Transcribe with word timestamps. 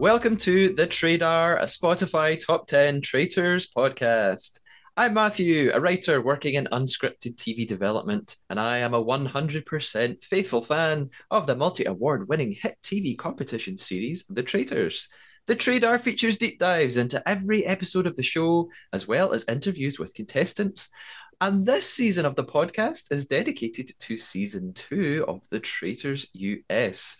Welcome 0.00 0.36
to 0.38 0.70
The 0.70 0.88
Traidar, 0.88 1.62
a 1.62 1.66
Spotify 1.66 2.38
Top 2.44 2.66
10 2.66 3.00
Traitors 3.00 3.68
podcast. 3.68 4.58
I'm 4.96 5.14
Matthew, 5.14 5.70
a 5.72 5.80
writer 5.80 6.20
working 6.20 6.54
in 6.54 6.66
unscripted 6.72 7.36
TV 7.36 7.64
development, 7.64 8.36
and 8.50 8.58
I 8.58 8.78
am 8.78 8.92
a 8.92 9.02
100% 9.02 10.24
faithful 10.24 10.62
fan 10.62 11.10
of 11.30 11.46
the 11.46 11.54
multi 11.54 11.84
award 11.84 12.28
winning 12.28 12.56
hit 12.60 12.76
TV 12.82 13.16
competition 13.16 13.78
series, 13.78 14.24
The 14.28 14.42
Traitors. 14.42 15.08
The 15.46 15.54
Traidar 15.54 16.00
features 16.00 16.36
deep 16.36 16.58
dives 16.58 16.96
into 16.96 17.26
every 17.28 17.64
episode 17.64 18.08
of 18.08 18.16
the 18.16 18.22
show, 18.24 18.68
as 18.92 19.06
well 19.06 19.32
as 19.32 19.44
interviews 19.44 20.00
with 20.00 20.12
contestants. 20.12 20.90
And 21.40 21.64
this 21.64 21.88
season 21.88 22.26
of 22.26 22.34
the 22.34 22.44
podcast 22.44 23.12
is 23.12 23.28
dedicated 23.28 23.92
to 24.00 24.18
season 24.18 24.72
two 24.72 25.24
of 25.28 25.48
The 25.50 25.60
Traitors 25.60 26.26
US. 26.32 27.16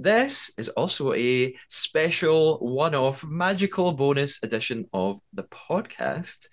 This 0.00 0.52
is 0.56 0.68
also 0.68 1.12
a 1.12 1.52
special 1.68 2.58
one 2.60 2.94
off 2.94 3.24
magical 3.24 3.90
bonus 3.90 4.40
edition 4.44 4.86
of 4.92 5.18
the 5.32 5.42
podcast. 5.42 6.46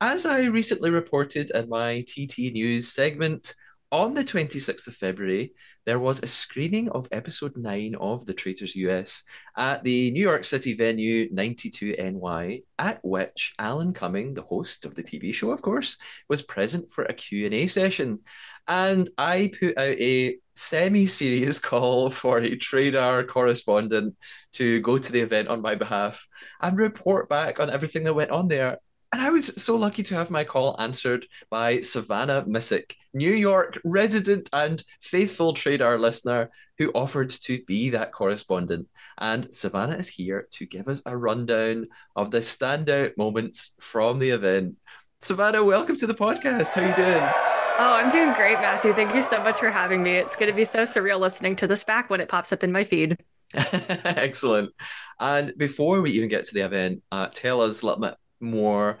As 0.00 0.24
I 0.24 0.46
recently 0.46 0.90
reported 0.90 1.50
in 1.50 1.68
my 1.68 2.02
TT 2.08 2.50
News 2.50 2.88
segment, 2.88 3.54
on 3.92 4.14
the 4.14 4.24
26th 4.24 4.86
of 4.86 4.94
February, 4.96 5.52
there 5.88 5.98
was 5.98 6.22
a 6.22 6.26
screening 6.26 6.90
of 6.90 7.08
episode 7.12 7.56
9 7.56 7.94
of 7.94 8.26
The 8.26 8.34
Traitors 8.34 8.76
US 8.76 9.22
at 9.56 9.82
the 9.82 10.10
New 10.10 10.20
York 10.20 10.44
City 10.44 10.74
venue 10.74 11.34
92NY, 11.34 12.62
at 12.78 13.02
which 13.02 13.54
Alan 13.58 13.94
Cumming, 13.94 14.34
the 14.34 14.42
host 14.42 14.84
of 14.84 14.94
the 14.94 15.02
TV 15.02 15.32
show, 15.32 15.50
of 15.50 15.62
course, 15.62 15.96
was 16.28 16.42
present 16.42 16.92
for 16.92 17.04
a 17.04 17.14
Q&A 17.14 17.66
session. 17.68 18.18
And 18.66 19.08
I 19.16 19.50
put 19.58 19.78
out 19.78 19.96
a 19.98 20.36
semi-serious 20.56 21.58
call 21.70 22.10
for 22.10 22.36
a 22.36 22.50
Traidar 22.50 23.26
correspondent 23.26 24.14
to 24.52 24.82
go 24.82 24.98
to 24.98 25.10
the 25.10 25.20
event 25.20 25.48
on 25.48 25.62
my 25.62 25.74
behalf 25.74 26.28
and 26.60 26.78
report 26.78 27.30
back 27.30 27.60
on 27.60 27.70
everything 27.70 28.04
that 28.04 28.12
went 28.12 28.30
on 28.30 28.48
there. 28.48 28.76
And 29.10 29.22
I 29.22 29.30
was 29.30 29.46
so 29.56 29.74
lucky 29.74 30.02
to 30.02 30.14
have 30.16 30.30
my 30.30 30.44
call 30.44 30.76
answered 30.78 31.26
by 31.48 31.80
Savannah 31.80 32.44
Miscik, 32.46 32.94
New 33.14 33.32
York 33.32 33.78
resident 33.82 34.50
and 34.52 34.82
faithful 35.00 35.54
Traidar 35.54 35.98
listener 35.98 36.50
who 36.76 36.92
offered 36.94 37.30
to 37.30 37.64
be 37.64 37.88
that 37.90 38.12
correspondent. 38.12 38.86
And 39.16 39.52
Savannah 39.52 39.96
is 39.96 40.08
here 40.08 40.46
to 40.50 40.66
give 40.66 40.88
us 40.88 41.00
a 41.06 41.16
rundown 41.16 41.86
of 42.16 42.30
the 42.30 42.40
standout 42.40 43.16
moments 43.16 43.72
from 43.80 44.18
the 44.18 44.28
event. 44.28 44.76
Savannah, 45.20 45.64
welcome 45.64 45.96
to 45.96 46.06
the 46.06 46.14
podcast. 46.14 46.74
How 46.74 46.82
are 46.82 46.88
you 46.90 46.94
doing? 46.94 47.32
Oh, 47.80 47.92
I'm 47.94 48.10
doing 48.10 48.34
great, 48.34 48.60
Matthew. 48.60 48.92
Thank 48.92 49.14
you 49.14 49.22
so 49.22 49.42
much 49.42 49.58
for 49.58 49.70
having 49.70 50.02
me. 50.02 50.16
It's 50.16 50.36
going 50.36 50.50
to 50.50 50.56
be 50.56 50.66
so 50.66 50.80
surreal 50.80 51.18
listening 51.18 51.56
to 51.56 51.66
this 51.66 51.82
back 51.82 52.10
when 52.10 52.20
it 52.20 52.28
pops 52.28 52.52
up 52.52 52.62
in 52.62 52.72
my 52.72 52.84
feed. 52.84 53.16
Excellent. 53.54 54.70
And 55.18 55.56
before 55.56 56.02
we 56.02 56.10
even 56.10 56.28
get 56.28 56.44
to 56.44 56.54
the 56.54 56.60
event, 56.60 57.02
uh, 57.10 57.28
tell 57.32 57.62
us 57.62 57.80
a 57.80 57.86
little 57.86 58.02
bit 58.02 58.14
more 58.40 58.98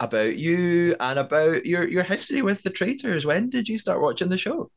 about 0.00 0.36
you 0.36 0.94
and 1.00 1.18
about 1.18 1.66
your 1.66 1.88
your 1.88 2.02
history 2.04 2.42
with 2.42 2.62
the 2.62 2.70
Traitors. 2.70 3.26
When 3.26 3.50
did 3.50 3.68
you 3.68 3.78
start 3.78 4.00
watching 4.02 4.28
the 4.28 4.38
show? 4.38 4.70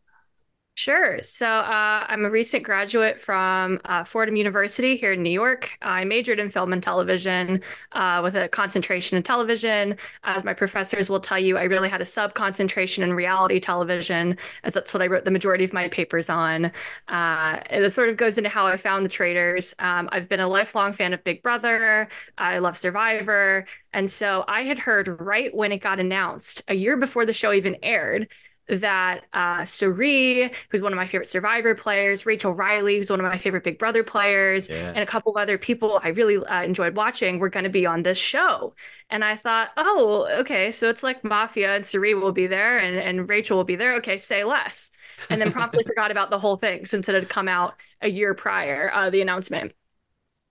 Sure. 0.79 1.22
So 1.23 1.45
uh, 1.45 2.06
I'm 2.07 2.23
a 2.23 2.29
recent 2.29 2.63
graduate 2.63 3.19
from 3.19 3.81
uh, 3.84 4.06
Fordham 4.06 4.38
University 4.38 4.95
here 4.95 5.12
in 5.12 5.22
New 5.22 5.29
York. 5.29 5.78
I 5.81 6.06
majored 6.06 6.40
in 6.40 6.50
film 6.50 6.72
and 6.72 6.81
television 6.81 7.62
uh, 7.91 8.22
with 8.23 8.35
a 8.35 8.47
concentration 8.47 9.17
in 9.17 9.23
television. 9.23 9.97
As 10.23 10.45
my 10.45 10.53
professors 10.53 11.09
will 11.09 11.19
tell 11.19 11.38
you, 11.38 11.57
I 11.57 11.63
really 11.63 11.90
had 11.90 12.00
a 12.00 12.06
sub 12.06 12.34
concentration 12.34 13.03
in 13.03 13.13
reality 13.13 13.59
television, 13.59 14.38
as 14.63 14.73
that's 14.73 14.94
what 14.94 15.03
I 15.03 15.07
wrote 15.07 15.25
the 15.25 15.31
majority 15.31 15.66
of 15.66 15.73
my 15.73 15.90
papers 15.90 16.29
on. 16.29 16.67
Uh, 17.09 17.59
and 17.69 17.84
it 17.84 17.94
sort 17.94 18.07
of 18.07 18.16
goes 18.16 18.38
into 18.38 18.50
how 18.50 18.66
I 18.66 18.78
found 18.78 19.03
the 19.03 19.09
Traitors. 19.09 19.75
Um, 19.79 20.07
I've 20.13 20.29
been 20.29 20.40
a 20.40 20.47
lifelong 20.47 20.94
fan 20.94 21.11
of 21.11 21.22
Big 21.25 21.44
Brother. 21.44 22.07
I 22.38 22.59
love 22.59 22.78
Survivor. 22.78 23.66
And 23.91 24.09
so 24.09 24.46
I 24.47 24.61
had 24.61 24.79
heard 24.79 25.19
right 25.19 25.53
when 25.53 25.73
it 25.73 25.79
got 25.79 26.00
announced, 26.00 26.61
a 26.69 26.73
year 26.73 26.96
before 26.96 27.25
the 27.25 27.34
show 27.34 27.51
even 27.51 27.75
aired, 27.84 28.29
that 28.69 29.25
uh, 29.34 29.66
Cirie, 29.66 30.52
who's 30.69 30.81
one 30.81 30.94
of 30.94 30.97
my 30.97 31.07
favorite 31.07 31.28
Survivor 31.28 31.75
players, 31.75 32.25
Rachel 32.25 32.53
Reilly, 32.53 32.97
who's 32.97 33.09
one 33.09 33.19
of 33.19 33.25
my 33.25 33.38
favorite 33.38 33.63
Big 33.63 33.80
Brother 33.80 34.03
players, 34.03 34.69
yeah. 34.69 34.90
and 34.90 35.00
a 35.00 35.06
couple 35.06 35.31
of 35.31 35.38
other 35.38 35.57
people 35.57 36.00
I 36.03 36.09
really 36.09 36.38
uh, 36.38 36.63
enjoyed 36.63 36.96
watching 36.96 37.40
were 37.40 37.50
going 37.50 37.63
to 37.63 37.69
be 37.69 37.85
on 37.85 38.03
this 38.03 38.18
show. 38.18 38.74
And 39.09 39.24
I 39.24 39.35
thought, 39.35 39.69
oh, 39.75 40.28
okay, 40.41 40.72
so 40.72 40.90
it's 40.90 41.03
like 41.03 41.24
Mafia 41.24 41.75
and 41.75 41.85
Cirie 41.85 42.13
will 42.13 42.31
be 42.31 42.47
there 42.47 42.78
and, 42.78 42.96
and 42.96 43.28
Rachel 43.28 43.58
will 43.58 43.63
be 43.63 43.75
there. 43.75 43.96
Okay, 43.96 44.18
say 44.18 44.44
less. 44.44 44.91
And 45.29 45.41
then 45.41 45.52
promptly 45.53 45.84
forgot 45.84 46.12
about 46.12 46.29
the 46.29 46.40
whole 46.40 46.58
thing 46.58 46.85
since 46.85 47.09
it 47.09 47.16
had 47.16 47.29
come 47.29 47.47
out 47.47 47.75
a 48.02 48.09
year 48.09 48.34
prior, 48.34 48.91
uh, 48.94 49.09
the 49.09 49.22
announcement. 49.22 49.74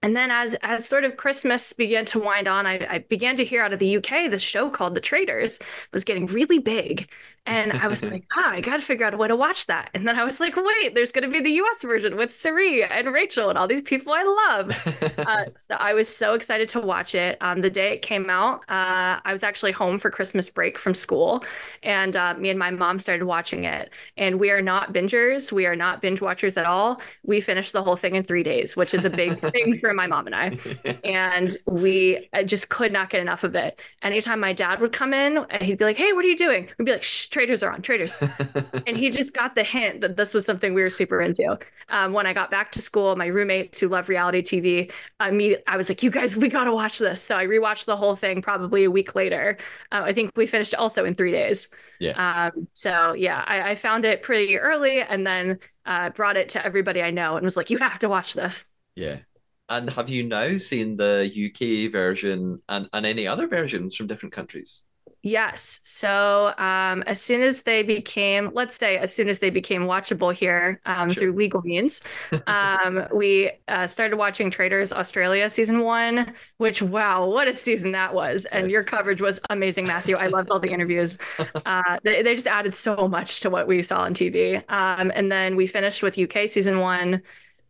And 0.00 0.16
then 0.16 0.30
as 0.30 0.54
as 0.62 0.86
sort 0.86 1.04
of 1.04 1.16
Christmas 1.16 1.72
began 1.72 2.04
to 2.06 2.20
wind 2.20 2.46
on, 2.46 2.66
I, 2.66 2.86
I, 2.88 2.98
began 2.98 3.34
to 3.36 3.44
hear 3.44 3.62
out 3.62 3.72
of 3.72 3.80
the 3.80 3.96
UK 3.96 4.30
this 4.30 4.42
show 4.42 4.70
called 4.70 4.94
The 4.94 5.00
Traitors 5.00 5.58
was 5.92 6.04
getting 6.04 6.26
really 6.26 6.60
big. 6.60 7.08
And 7.48 7.72
I 7.72 7.88
was 7.88 8.04
like, 8.04 8.24
ah, 8.36 8.50
I 8.50 8.60
got 8.60 8.76
to 8.76 8.82
figure 8.82 9.06
out 9.06 9.14
a 9.14 9.16
way 9.16 9.26
to 9.26 9.34
watch 9.34 9.66
that. 9.66 9.90
And 9.94 10.06
then 10.06 10.18
I 10.18 10.24
was 10.24 10.38
like, 10.38 10.54
wait, 10.54 10.94
there's 10.94 11.12
going 11.12 11.24
to 11.24 11.30
be 11.30 11.40
the 11.40 11.62
US 11.62 11.82
version 11.82 12.16
with 12.16 12.30
Cirie 12.30 12.84
and 12.84 13.12
Rachel 13.12 13.48
and 13.48 13.56
all 13.56 13.66
these 13.66 13.82
people 13.82 14.12
I 14.12 14.22
love. 14.22 15.16
uh, 15.18 15.44
so 15.58 15.74
I 15.76 15.94
was 15.94 16.14
so 16.14 16.34
excited 16.34 16.68
to 16.70 16.80
watch 16.80 17.14
it. 17.14 17.38
Um, 17.40 17.62
the 17.62 17.70
day 17.70 17.94
it 17.94 18.02
came 18.02 18.28
out, 18.28 18.60
uh, 18.68 19.20
I 19.24 19.32
was 19.32 19.42
actually 19.42 19.72
home 19.72 19.98
for 19.98 20.10
Christmas 20.10 20.50
break 20.50 20.76
from 20.76 20.94
school. 20.94 21.42
And 21.82 22.14
uh, 22.16 22.34
me 22.34 22.50
and 22.50 22.58
my 22.58 22.70
mom 22.70 22.98
started 22.98 23.24
watching 23.24 23.64
it. 23.64 23.90
And 24.18 24.38
we 24.38 24.50
are 24.50 24.62
not 24.62 24.92
bingers. 24.92 25.50
We 25.50 25.64
are 25.64 25.76
not 25.76 26.02
binge 26.02 26.20
watchers 26.20 26.58
at 26.58 26.66
all. 26.66 27.00
We 27.22 27.40
finished 27.40 27.72
the 27.72 27.82
whole 27.82 27.96
thing 27.96 28.14
in 28.14 28.24
three 28.24 28.42
days, 28.42 28.76
which 28.76 28.92
is 28.92 29.06
a 29.06 29.10
big 29.10 29.38
thing 29.52 29.78
for 29.78 29.87
my 29.96 30.06
mom 30.06 30.26
and 30.26 30.34
I. 30.34 30.58
And 31.04 31.56
we 31.66 32.28
just 32.44 32.68
could 32.68 32.92
not 32.92 33.08
get 33.08 33.20
enough 33.20 33.44
of 33.44 33.54
it. 33.54 33.80
Anytime 34.02 34.40
my 34.40 34.52
dad 34.52 34.80
would 34.80 34.92
come 34.92 35.14
in, 35.14 35.46
he'd 35.60 35.78
be 35.78 35.84
like, 35.84 35.96
hey, 35.96 36.12
what 36.12 36.24
are 36.24 36.28
you 36.28 36.36
doing? 36.36 36.68
We'd 36.76 36.84
be 36.84 36.92
like, 36.92 37.02
shh 37.02 37.26
traitors 37.28 37.62
are 37.62 37.72
on 37.72 37.82
traitors. 37.82 38.18
and 38.86 38.96
he 38.96 39.10
just 39.10 39.34
got 39.34 39.54
the 39.54 39.62
hint 39.62 40.00
that 40.00 40.16
this 40.16 40.34
was 40.34 40.44
something 40.44 40.74
we 40.74 40.82
were 40.82 40.90
super 40.90 41.20
into 41.20 41.58
um, 41.88 42.12
when 42.12 42.26
i 42.26 42.32
got 42.32 42.50
back 42.50 42.72
to 42.72 42.82
school 42.82 43.16
my 43.16 43.26
roommates 43.26 43.78
who 43.78 43.88
love 43.88 44.08
reality 44.08 44.42
tv 44.42 44.92
I, 45.20 45.30
mean, 45.30 45.56
I 45.66 45.76
was 45.76 45.88
like 45.88 46.02
you 46.02 46.10
guys 46.10 46.36
we 46.36 46.48
gotta 46.48 46.72
watch 46.72 46.98
this 46.98 47.22
so 47.22 47.36
i 47.36 47.46
rewatched 47.46 47.84
the 47.84 47.96
whole 47.96 48.16
thing 48.16 48.42
probably 48.42 48.84
a 48.84 48.90
week 48.90 49.14
later 49.14 49.58
uh, 49.92 50.02
i 50.04 50.12
think 50.12 50.32
we 50.36 50.46
finished 50.46 50.74
also 50.74 51.04
in 51.04 51.14
three 51.14 51.32
days 51.32 51.70
yeah 51.98 52.50
um, 52.56 52.68
so 52.72 53.12
yeah 53.12 53.44
I, 53.46 53.70
I, 53.70 53.74
found 53.74 54.04
it 54.04 54.22
pretty 54.22 54.58
early 54.58 55.02
and 55.02 55.26
then 55.26 55.58
uh, 55.86 56.10
brought 56.10 56.36
it 56.36 56.50
to 56.50 56.64
everybody 56.64 57.02
i 57.02 57.10
know 57.10 57.36
and 57.36 57.44
was 57.44 57.56
like 57.56 57.70
you 57.70 57.78
have 57.78 57.98
to 58.00 58.08
watch 58.08 58.34
this 58.34 58.70
yeah 58.94 59.18
and 59.68 59.90
have 59.90 60.08
you 60.08 60.24
now 60.24 60.56
seen 60.58 60.96
the 60.96 61.30
UK 61.30 61.92
version 61.92 62.60
and, 62.68 62.88
and 62.92 63.06
any 63.06 63.26
other 63.26 63.46
versions 63.46 63.94
from 63.94 64.06
different 64.06 64.32
countries? 64.32 64.82
Yes. 65.22 65.80
So 65.82 66.54
um, 66.58 67.02
as 67.06 67.20
soon 67.20 67.42
as 67.42 67.64
they 67.64 67.82
became, 67.82 68.50
let's 68.54 68.76
say, 68.76 68.98
as 68.98 69.12
soon 69.12 69.28
as 69.28 69.40
they 69.40 69.50
became 69.50 69.82
watchable 69.82 70.32
here 70.32 70.80
um, 70.86 71.08
sure. 71.08 71.22
through 71.22 71.32
legal 71.32 71.60
means, 71.62 72.02
um, 72.46 73.04
we 73.12 73.50
uh, 73.66 73.86
started 73.86 74.16
watching 74.16 74.48
Traitors 74.48 74.92
Australia 74.92 75.50
season 75.50 75.80
one, 75.80 76.34
which, 76.58 76.82
wow, 76.82 77.26
what 77.26 77.48
a 77.48 77.54
season 77.54 77.92
that 77.92 78.14
was. 78.14 78.44
And 78.46 78.66
yes. 78.66 78.72
your 78.72 78.84
coverage 78.84 79.20
was 79.20 79.40
amazing, 79.50 79.86
Matthew. 79.86 80.16
I 80.16 80.28
loved 80.28 80.50
all 80.50 80.60
the 80.60 80.70
interviews. 80.70 81.18
Uh, 81.66 81.98
they, 82.04 82.22
they, 82.22 82.34
just 82.34 82.46
added 82.46 82.74
so 82.74 83.08
much 83.08 83.40
to 83.40 83.50
what 83.50 83.66
we 83.66 83.82
saw 83.82 84.00
on 84.02 84.14
TV. 84.14 84.56
Um, 84.70 85.10
and 85.14 85.30
then 85.30 85.56
we 85.56 85.66
finished 85.66 86.02
with 86.02 86.18
UK 86.18 86.48
season 86.48 86.78
one. 86.78 87.22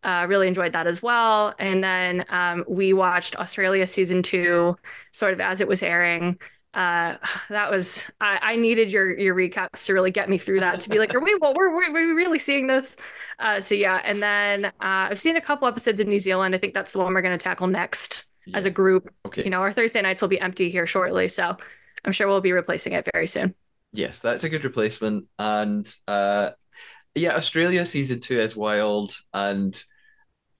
Uh, 0.04 0.26
really 0.28 0.46
enjoyed 0.46 0.72
that 0.72 0.86
as 0.86 1.02
well. 1.02 1.54
And 1.58 1.82
then 1.82 2.24
um, 2.28 2.64
we 2.68 2.92
watched 2.92 3.36
Australia 3.36 3.86
season 3.86 4.22
two, 4.22 4.76
sort 5.12 5.32
of 5.32 5.40
as 5.40 5.60
it 5.60 5.68
was 5.68 5.82
airing. 5.82 6.38
Uh 6.74 7.16
that 7.50 7.70
was 7.70 8.10
I, 8.20 8.38
I 8.42 8.56
needed 8.56 8.92
your 8.92 9.18
your 9.18 9.34
recaps 9.34 9.86
to 9.86 9.94
really 9.94 10.10
get 10.10 10.28
me 10.28 10.38
through 10.38 10.60
that 10.60 10.80
to 10.82 10.90
be 10.90 10.98
like 10.98 11.14
are 11.14 11.20
we 11.20 11.34
well 11.36 11.54
we're, 11.54 11.74
we're 11.74 12.14
really 12.14 12.38
seeing 12.38 12.66
this? 12.66 12.96
Uh 13.38 13.60
so 13.60 13.74
yeah. 13.74 14.00
And 14.04 14.22
then 14.22 14.66
uh 14.66 14.70
i've 14.80 15.20
seen 15.20 15.36
a 15.36 15.40
couple 15.40 15.68
episodes 15.68 16.00
of 16.00 16.06
new 16.06 16.18
zealand. 16.18 16.54
I 16.54 16.58
think 16.58 16.74
that's 16.74 16.92
the 16.92 16.98
one 16.98 17.12
we're 17.12 17.22
going 17.22 17.36
to 17.36 17.42
tackle 17.42 17.66
next 17.66 18.26
yeah. 18.46 18.56
as 18.56 18.64
a 18.64 18.70
group. 18.70 19.12
Okay. 19.26 19.44
You 19.44 19.50
know 19.50 19.60
our 19.60 19.72
thursday 19.72 20.02
nights 20.02 20.20
will 20.20 20.28
be 20.28 20.40
empty 20.40 20.70
here 20.70 20.86
shortly 20.86 21.28
so 21.28 21.56
i'm 22.04 22.12
sure 22.12 22.28
we'll 22.28 22.40
be 22.40 22.52
replacing 22.52 22.92
it 22.92 23.08
very 23.12 23.26
soon. 23.26 23.54
Yes 23.92 24.20
that's 24.20 24.44
a 24.44 24.48
good 24.48 24.64
replacement. 24.64 25.26
And 25.38 25.92
uh 26.06 26.50
yeah 27.19 27.35
australia 27.35 27.85
season 27.85 28.20
two 28.20 28.38
is 28.38 28.56
wild 28.56 29.15
and 29.35 29.85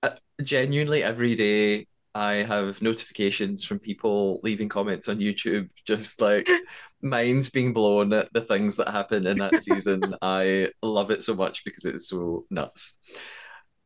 uh, 0.03 0.11
genuinely 0.43 1.03
every 1.03 1.35
day 1.35 1.87
I 2.19 2.43
have 2.43 2.83
notifications 2.83 3.63
from 3.65 3.79
people 3.79 4.41
leaving 4.43 4.69
comments 4.69 5.07
on 5.07 5.21
YouTube, 5.21 5.69
just 5.85 6.21
like 6.21 6.49
minds 7.01 7.49
being 7.49 7.73
blown 7.73 8.13
at 8.13 8.33
the 8.33 8.41
things 8.41 8.75
that 8.77 8.89
happen 8.89 9.25
in 9.25 9.39
that 9.39 9.63
season. 9.63 10.17
I 10.23 10.71
love 10.83 11.13
it 11.13 11.23
so 11.23 11.37
much 11.37 11.65
because 11.65 11.85
it's 11.85 12.09
so 12.09 12.45
nuts. 12.51 12.95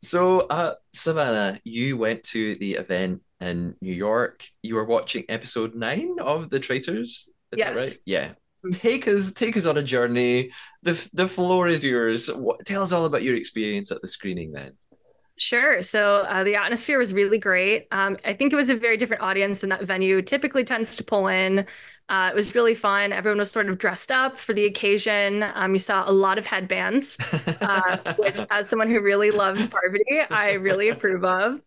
So, 0.00 0.40
uh, 0.40 0.74
Savannah, 0.94 1.60
you 1.64 1.98
went 1.98 2.22
to 2.24 2.54
the 2.56 2.72
event 2.72 3.20
in 3.40 3.76
New 3.82 3.92
York. 3.92 4.46
You 4.62 4.76
were 4.76 4.86
watching 4.86 5.24
episode 5.28 5.74
nine 5.74 6.16
of 6.18 6.48
The 6.48 6.58
Traitors. 6.58 7.28
Is 7.52 7.58
yes. 7.58 7.76
right? 7.76 7.98
Yeah. 8.06 8.32
Take 8.70 9.08
us, 9.08 9.32
take 9.32 9.56
us 9.56 9.66
on 9.66 9.76
a 9.76 9.82
journey. 9.82 10.52
the 10.82 11.08
The 11.12 11.26
floor 11.26 11.68
is 11.68 11.82
yours. 11.82 12.28
What, 12.28 12.64
tell 12.64 12.82
us 12.82 12.92
all 12.92 13.04
about 13.04 13.22
your 13.22 13.36
experience 13.36 13.90
at 13.90 14.00
the 14.00 14.08
screening. 14.08 14.52
Then. 14.52 14.72
Sure. 15.36 15.82
So 15.82 16.18
uh, 16.18 16.44
the 16.44 16.54
atmosphere 16.54 16.98
was 16.98 17.12
really 17.12 17.38
great. 17.38 17.88
Um, 17.90 18.16
I 18.24 18.34
think 18.34 18.52
it 18.52 18.56
was 18.56 18.70
a 18.70 18.76
very 18.76 18.96
different 18.96 19.22
audience 19.22 19.62
than 19.62 19.70
that 19.70 19.84
venue 19.84 20.22
typically 20.22 20.62
tends 20.62 20.94
to 20.96 21.04
pull 21.04 21.26
in. 21.26 21.66
Uh, 22.08 22.30
it 22.32 22.36
was 22.36 22.54
really 22.54 22.74
fun. 22.74 23.12
Everyone 23.12 23.38
was 23.38 23.50
sort 23.50 23.68
of 23.68 23.78
dressed 23.78 24.12
up 24.12 24.38
for 24.38 24.52
the 24.52 24.66
occasion. 24.66 25.42
Um, 25.54 25.72
you 25.72 25.78
saw 25.78 26.08
a 26.08 26.12
lot 26.12 26.38
of 26.38 26.46
headbands, 26.46 27.16
uh, 27.60 28.14
which, 28.18 28.40
as 28.50 28.68
someone 28.68 28.90
who 28.90 29.00
really 29.00 29.30
loves 29.30 29.66
Parvati, 29.66 30.20
I 30.30 30.52
really 30.52 30.90
approve 30.90 31.24
of. 31.24 31.60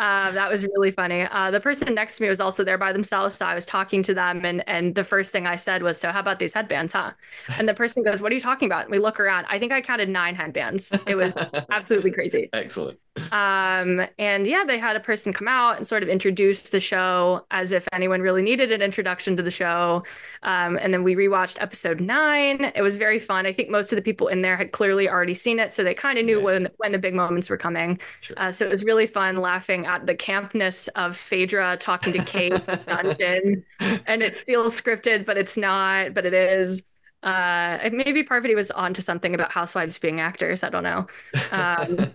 Uh, 0.00 0.30
that 0.32 0.50
was 0.50 0.64
really 0.64 0.90
funny. 0.90 1.28
Uh, 1.30 1.50
the 1.50 1.60
person 1.60 1.94
next 1.94 2.16
to 2.16 2.22
me 2.22 2.30
was 2.30 2.40
also 2.40 2.64
there 2.64 2.78
by 2.78 2.90
themselves, 2.90 3.34
so 3.34 3.44
I 3.44 3.54
was 3.54 3.66
talking 3.66 4.02
to 4.04 4.14
them, 4.14 4.46
and 4.46 4.66
and 4.66 4.94
the 4.94 5.04
first 5.04 5.30
thing 5.30 5.46
I 5.46 5.56
said 5.56 5.82
was, 5.82 6.00
"So 6.00 6.10
how 6.10 6.20
about 6.20 6.38
these 6.38 6.54
headbands, 6.54 6.94
huh?" 6.94 7.10
And 7.58 7.68
the 7.68 7.74
person 7.74 8.02
goes, 8.02 8.22
"What 8.22 8.32
are 8.32 8.34
you 8.34 8.40
talking 8.40 8.64
about?" 8.64 8.84
And 8.84 8.92
we 8.92 8.98
look 8.98 9.20
around. 9.20 9.44
I 9.50 9.58
think 9.58 9.72
I 9.72 9.82
counted 9.82 10.08
nine 10.08 10.34
headbands. 10.34 10.90
It 11.06 11.16
was 11.16 11.36
absolutely 11.70 12.12
crazy. 12.12 12.48
Excellent. 12.54 12.98
Um, 13.32 14.06
and 14.18 14.46
yeah, 14.46 14.64
they 14.64 14.78
had 14.78 14.96
a 14.96 15.00
person 15.00 15.32
come 15.32 15.48
out 15.48 15.76
and 15.76 15.86
sort 15.86 16.02
of 16.02 16.08
introduce 16.08 16.68
the 16.68 16.80
show 16.80 17.44
as 17.50 17.72
if 17.72 17.86
anyone 17.92 18.20
really 18.20 18.42
needed 18.42 18.70
an 18.70 18.82
introduction 18.82 19.36
to 19.36 19.42
the 19.42 19.50
show. 19.50 20.04
Um, 20.42 20.78
and 20.80 20.94
then 20.94 21.02
we 21.02 21.16
rewatched 21.16 21.60
episode 21.60 22.00
nine. 22.00 22.72
It 22.74 22.82
was 22.82 22.98
very 22.98 23.18
fun. 23.18 23.46
I 23.46 23.52
think 23.52 23.68
most 23.68 23.92
of 23.92 23.96
the 23.96 24.02
people 24.02 24.28
in 24.28 24.42
there 24.42 24.56
had 24.56 24.72
clearly 24.72 25.08
already 25.08 25.34
seen 25.34 25.58
it, 25.58 25.72
so 25.72 25.82
they 25.82 25.94
kind 25.94 26.18
of 26.18 26.24
knew 26.24 26.38
yeah. 26.38 26.44
when 26.44 26.68
when 26.76 26.92
the 26.92 26.98
big 26.98 27.14
moments 27.14 27.50
were 27.50 27.56
coming. 27.56 27.98
Sure. 28.20 28.36
Uh, 28.38 28.52
so 28.52 28.64
it 28.64 28.70
was 28.70 28.84
really 28.84 29.06
fun 29.06 29.36
laughing 29.38 29.86
at 29.86 30.06
the 30.06 30.14
campness 30.14 30.88
of 30.94 31.16
Phaedra 31.16 31.78
talking 31.78 32.12
to 32.12 32.24
Kate 32.24 32.52
Chastain, 32.52 33.64
and 34.06 34.22
it 34.22 34.42
feels 34.42 34.80
scripted, 34.80 35.24
but 35.24 35.36
it's 35.36 35.56
not. 35.56 36.14
But 36.14 36.26
it 36.26 36.34
is. 36.34 36.84
Uh, 37.22 37.78
maybe 37.92 38.22
Parvati 38.22 38.54
was 38.54 38.70
onto 38.70 39.02
something 39.02 39.34
about 39.34 39.52
housewives 39.52 39.98
being 39.98 40.20
actors. 40.20 40.64
I 40.64 40.70
don't 40.70 40.84
know. 40.84 41.06
Um, 41.52 42.14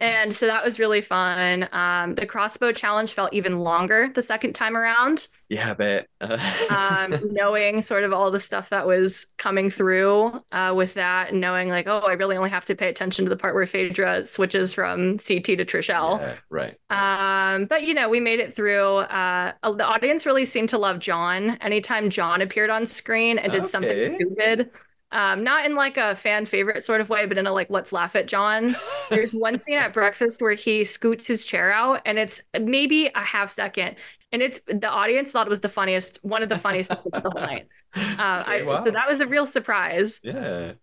and 0.00 0.34
so 0.34 0.46
that 0.46 0.64
was 0.64 0.78
really 0.78 1.00
fun. 1.00 1.68
Um, 1.72 2.14
the 2.14 2.24
crossbow 2.24 2.70
challenge 2.70 3.14
felt 3.14 3.32
even 3.32 3.58
longer 3.58 4.10
the 4.14 4.22
second 4.22 4.52
time 4.52 4.76
around. 4.76 5.26
Yeah, 5.48 5.70
I 5.70 5.74
bet. 5.74 6.08
um, 6.70 7.14
knowing 7.32 7.82
sort 7.82 8.04
of 8.04 8.12
all 8.12 8.30
the 8.30 8.38
stuff 8.38 8.68
that 8.68 8.86
was 8.86 9.26
coming 9.38 9.70
through 9.70 10.40
uh, 10.52 10.72
with 10.76 10.94
that, 10.94 11.30
and 11.30 11.40
knowing 11.40 11.68
like, 11.68 11.88
oh, 11.88 11.98
I 11.98 12.12
really 12.12 12.36
only 12.36 12.50
have 12.50 12.64
to 12.66 12.76
pay 12.76 12.88
attention 12.88 13.24
to 13.24 13.28
the 13.28 13.36
part 13.36 13.56
where 13.56 13.66
Phaedra 13.66 14.26
switches 14.26 14.72
from 14.72 15.18
CT 15.18 15.44
to 15.44 15.64
Trishelle. 15.64 16.20
Yeah, 16.20 16.34
right. 16.48 16.76
Um, 16.90 17.64
but 17.64 17.82
you 17.82 17.92
know, 17.92 18.08
we 18.08 18.20
made 18.20 18.38
it 18.38 18.54
through. 18.54 18.98
Uh, 18.98 19.52
the 19.64 19.84
audience 19.84 20.26
really 20.26 20.44
seemed 20.44 20.68
to 20.68 20.78
love 20.78 21.00
John. 21.00 21.58
Anytime 21.60 22.08
John 22.08 22.40
appeared 22.40 22.70
on 22.70 22.86
screen 22.86 23.38
and 23.38 23.50
did 23.50 23.62
okay. 23.62 23.68
something 23.68 24.02
stupid, 24.04 24.70
um, 25.10 25.42
not 25.42 25.64
in 25.64 25.74
like 25.74 25.96
a 25.96 26.14
fan 26.14 26.44
favorite 26.44 26.84
sort 26.84 27.00
of 27.00 27.08
way, 27.08 27.26
but 27.26 27.38
in 27.38 27.46
a 27.46 27.52
like 27.52 27.70
let's 27.70 27.92
laugh 27.92 28.14
at 28.14 28.26
John. 28.26 28.76
There's 29.08 29.32
one 29.32 29.58
scene 29.58 29.78
at 29.78 29.92
breakfast 29.92 30.42
where 30.42 30.52
he 30.52 30.84
scoots 30.84 31.26
his 31.26 31.44
chair 31.44 31.72
out, 31.72 32.02
and 32.04 32.18
it's 32.18 32.42
maybe 32.60 33.06
a 33.14 33.20
half 33.20 33.48
second, 33.50 33.96
and 34.32 34.42
it's 34.42 34.60
the 34.66 34.88
audience 34.88 35.32
thought 35.32 35.46
it 35.46 35.50
was 35.50 35.60
the 35.60 35.68
funniest, 35.68 36.18
one 36.22 36.42
of 36.42 36.50
the 36.50 36.58
funniest 36.58 36.90
of 36.90 37.02
the 37.10 37.20
whole 37.20 37.32
night. 37.34 37.66
Uh, 37.94 38.42
okay, 38.42 38.60
I, 38.60 38.62
wow. 38.64 38.84
So 38.84 38.90
that 38.90 39.08
was 39.08 39.18
a 39.20 39.26
real 39.26 39.46
surprise. 39.46 40.20
Yeah. 40.22 40.74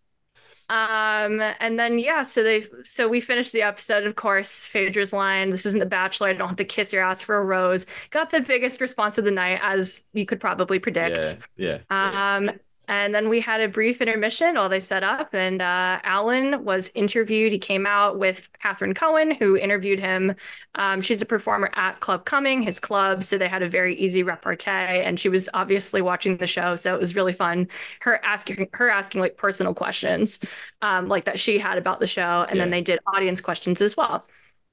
Um, 0.70 1.40
and 1.60 1.78
then 1.78 2.00
yeah, 2.00 2.24
so 2.24 2.42
they 2.42 2.64
so 2.84 3.08
we 3.08 3.20
finished 3.20 3.54
the 3.54 3.62
episode. 3.62 4.08
Of 4.08 4.16
course, 4.16 4.66
Phaedra's 4.66 5.14
line, 5.14 5.52
"This 5.52 5.68
isn't 5.68 5.80
The 5.80 5.86
Bachelor. 5.86 6.30
I 6.30 6.34
don't 6.34 6.48
have 6.48 6.58
to 6.58 6.66
kiss 6.66 6.92
your 6.92 7.04
ass 7.04 7.22
for 7.22 7.38
a 7.38 7.44
rose." 7.44 7.86
Got 8.10 8.32
the 8.32 8.42
biggest 8.42 8.82
response 8.82 9.20
of 9.20 9.24
the 9.24 9.30
night, 9.30 9.60
as 9.62 10.04
you 10.14 10.26
could 10.26 10.40
probably 10.40 10.80
predict. 10.80 11.38
Yeah. 11.56 11.78
Yeah. 12.00 12.36
Um. 12.38 12.46
Yeah 12.46 12.54
and 12.88 13.14
then 13.14 13.30
we 13.30 13.40
had 13.40 13.62
a 13.62 13.68
brief 13.68 14.02
intermission 14.02 14.56
while 14.56 14.70
they 14.70 14.80
set 14.80 15.04
up, 15.04 15.34
and 15.34 15.62
uh, 15.62 16.00
Alan 16.04 16.64
was 16.64 16.92
interviewed. 16.96 17.52
He 17.52 17.60
came 17.60 17.86
out 17.86 18.18
with 18.20 18.50
Catherine 18.62 18.94
Cohen, 18.94 19.32
who 19.32 19.58
interviewed 19.58 20.00
him. 20.00 20.36
Um, 20.76 21.02
she's 21.02 21.22
a 21.22 21.26
performer 21.26 21.72
at 21.76 22.00
Club 22.00 22.26
Cumming, 22.26 22.62
his 22.62 22.80
club, 22.80 23.24
so 23.24 23.38
they 23.38 23.48
had 23.48 23.64
a 23.64 23.70
very 23.70 23.96
easy 23.96 24.24
repartee. 24.24 24.70
And 24.70 25.20
she 25.20 25.30
was 25.30 25.50
obviously 25.54 26.02
watching 26.02 26.38
the 26.38 26.48
show, 26.48 26.76
so 26.76 26.94
it 26.94 27.00
was 27.00 27.16
really 27.16 27.34
fun. 27.34 27.68
Her 28.02 28.24
asking 28.24 28.70
her 28.74 28.90
asking 28.90 29.22
like 29.22 29.38
personal 29.38 29.74
questions, 29.74 30.40
um, 30.82 31.08
like 31.08 31.26
that 31.26 31.40
she 31.40 31.58
had 31.58 31.78
about 31.78 32.00
the 32.00 32.08
show, 32.08 32.46
and 32.48 32.58
yeah. 32.58 32.64
then 32.64 32.72
they 32.72 32.82
did 32.82 33.00
audience 33.08 33.42
questions 33.42 33.82
as 33.82 33.98
well. 33.98 34.26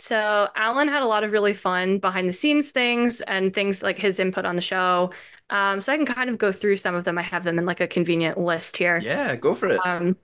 So 0.03 0.49
Alan 0.57 0.89
had 0.89 1.03
a 1.03 1.07
lot 1.07 1.23
of 1.23 1.31
really 1.31 1.55
fun 1.55 1.99
behind 1.99 2.29
the 2.29 2.33
scenes 2.33 2.73
things 2.73 3.21
and 3.21 3.55
things 3.55 3.85
like 3.85 3.99
his 3.99 4.19
input 4.19 4.45
on 4.45 4.57
the 4.57 4.63
show. 4.63 5.13
Um, 5.51 5.81
so 5.81 5.93
I 5.93 5.97
can 5.97 6.07
kind 6.07 6.31
of 6.31 6.39
go 6.39 6.53
through 6.53 6.77
some 6.77 6.95
of 6.95 7.05
them. 7.05 7.19
I 7.19 7.23
have 7.23 7.45
them 7.45 7.59
in 7.59 7.67
like 7.67 7.81
a 7.81 7.87
convenient 7.87 8.39
list 8.39 8.77
here. 8.77 8.99
Yeah, 8.99 9.37
go 9.37 9.55
for 9.55 9.69
it. 9.69 9.81
Um, 9.85 10.17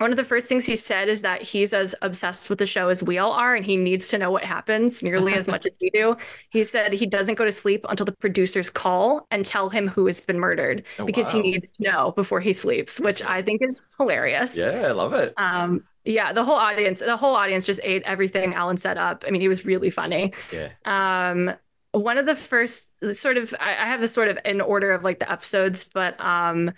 one 0.00 0.10
of 0.10 0.16
the 0.16 0.24
first 0.24 0.48
things 0.48 0.64
he 0.64 0.76
said 0.76 1.10
is 1.10 1.20
that 1.20 1.42
he's 1.42 1.74
as 1.74 1.94
obsessed 2.00 2.48
with 2.48 2.58
the 2.58 2.64
show 2.64 2.88
as 2.88 3.02
we 3.02 3.18
all 3.18 3.32
are, 3.32 3.54
and 3.54 3.66
he 3.66 3.76
needs 3.76 4.08
to 4.08 4.16
know 4.16 4.30
what 4.30 4.44
happens 4.44 5.02
nearly 5.02 5.34
as 5.34 5.46
much 5.46 5.66
as 5.66 5.74
we 5.78 5.90
do. 5.90 6.16
He 6.48 6.64
said 6.64 6.94
he 6.94 7.04
doesn't 7.06 7.34
go 7.34 7.44
to 7.44 7.52
sleep 7.52 7.84
until 7.88 8.06
the 8.06 8.12
producers 8.12 8.70
call 8.70 9.26
and 9.30 9.44
tell 9.44 9.68
him 9.68 9.86
who 9.86 10.06
has 10.06 10.20
been 10.20 10.38
murdered 10.38 10.84
oh, 10.98 11.04
because 11.04 11.32
wow. 11.32 11.42
he 11.42 11.50
needs 11.50 11.70
to 11.72 11.82
know 11.82 12.12
before 12.12 12.40
he 12.40 12.54
sleeps, 12.54 12.98
which 12.98 13.22
I 13.22 13.42
think 13.42 13.60
is 13.62 13.82
hilarious. 13.98 14.56
Yeah, 14.56 14.86
I 14.86 14.92
love 14.92 15.12
it. 15.12 15.34
Um, 15.36 15.84
yeah, 16.04 16.32
the 16.32 16.44
whole 16.44 16.56
audience, 16.56 17.00
the 17.00 17.16
whole 17.16 17.34
audience 17.34 17.66
just 17.66 17.80
ate 17.84 18.02
everything 18.04 18.54
Alan 18.54 18.78
set 18.78 18.96
up. 18.96 19.24
I 19.26 19.30
mean, 19.30 19.42
he 19.42 19.48
was 19.48 19.66
really 19.66 19.90
funny. 19.90 20.32
Yeah. 20.50 20.70
Um, 20.86 21.54
one 21.92 22.18
of 22.18 22.26
the 22.26 22.34
first 22.34 22.92
sort 23.14 23.36
of 23.36 23.54
I, 23.58 23.70
I 23.70 23.86
have 23.86 24.00
this 24.00 24.12
sort 24.12 24.28
of 24.28 24.38
in 24.44 24.60
order 24.60 24.92
of 24.92 25.04
like 25.04 25.18
the 25.18 25.30
episodes, 25.30 25.84
but 25.84 26.20
um 26.20 26.72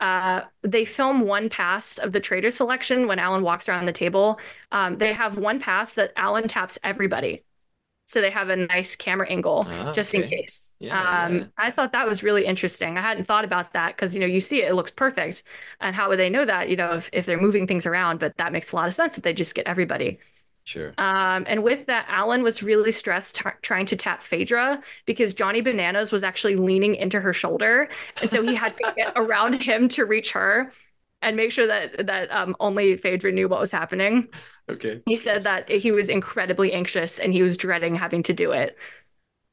uh, 0.00 0.42
they 0.62 0.84
film 0.84 1.22
one 1.22 1.48
pass 1.48 1.98
of 1.98 2.12
the 2.12 2.20
traitor 2.20 2.50
selection 2.50 3.08
when 3.08 3.18
Alan 3.18 3.42
walks 3.42 3.68
around 3.68 3.86
the 3.86 3.92
table. 3.92 4.38
Um, 4.70 4.96
they 4.96 5.12
have 5.12 5.38
one 5.38 5.58
pass 5.58 5.94
that 5.94 6.12
Alan 6.16 6.46
taps 6.46 6.78
everybody. 6.84 7.44
So 8.06 8.22
they 8.22 8.30
have 8.30 8.48
a 8.48 8.56
nice 8.56 8.96
camera 8.96 9.28
angle 9.28 9.66
ah, 9.68 9.92
just 9.92 10.14
okay. 10.14 10.24
in 10.24 10.30
case. 10.30 10.72
Yeah, 10.78 11.24
um, 11.26 11.36
yeah. 11.36 11.44
I 11.58 11.70
thought 11.70 11.92
that 11.92 12.08
was 12.08 12.22
really 12.22 12.46
interesting. 12.46 12.96
I 12.96 13.02
hadn't 13.02 13.26
thought 13.26 13.44
about 13.44 13.74
that 13.74 13.96
because 13.96 14.14
you 14.14 14.20
know 14.20 14.26
you 14.26 14.40
see 14.40 14.62
it, 14.62 14.70
it 14.70 14.74
looks 14.74 14.90
perfect, 14.90 15.42
and 15.80 15.94
how 15.94 16.08
would 16.08 16.18
they 16.18 16.30
know 16.30 16.46
that? 16.46 16.70
You 16.70 16.76
know, 16.76 16.92
if 16.92 17.10
if 17.12 17.26
they're 17.26 17.38
moving 17.38 17.66
things 17.66 17.84
around, 17.84 18.18
but 18.18 18.34
that 18.38 18.50
makes 18.50 18.72
a 18.72 18.76
lot 18.76 18.88
of 18.88 18.94
sense 18.94 19.16
that 19.16 19.24
they 19.24 19.34
just 19.34 19.54
get 19.54 19.66
everybody. 19.66 20.18
Sure. 20.68 20.92
Um, 20.98 21.44
and 21.48 21.62
with 21.62 21.86
that, 21.86 22.04
Alan 22.10 22.42
was 22.42 22.62
really 22.62 22.92
stressed 22.92 23.36
t- 23.36 23.48
trying 23.62 23.86
to 23.86 23.96
tap 23.96 24.22
Phaedra 24.22 24.82
because 25.06 25.32
Johnny 25.32 25.62
Bananas 25.62 26.12
was 26.12 26.22
actually 26.22 26.56
leaning 26.56 26.94
into 26.94 27.18
her 27.20 27.32
shoulder, 27.32 27.88
and 28.20 28.30
so 28.30 28.42
he 28.42 28.54
had 28.54 28.74
to 28.74 28.92
get 28.94 29.12
around 29.16 29.62
him 29.62 29.88
to 29.88 30.04
reach 30.04 30.30
her. 30.32 30.70
and 31.22 31.36
make 31.36 31.52
sure 31.52 31.66
that 31.66 32.06
that 32.06 32.30
um, 32.30 32.54
only 32.60 32.96
Phaedra 32.98 33.32
knew 33.32 33.48
what 33.48 33.60
was 33.60 33.72
happening. 33.72 34.28
Okay. 34.70 35.00
He 35.06 35.16
said 35.16 35.44
that 35.44 35.70
he 35.70 35.90
was 35.90 36.10
incredibly 36.10 36.72
anxious 36.74 37.18
and 37.18 37.32
he 37.32 37.42
was 37.42 37.56
dreading 37.56 37.94
having 37.94 38.22
to 38.24 38.34
do 38.34 38.52
it. 38.52 38.76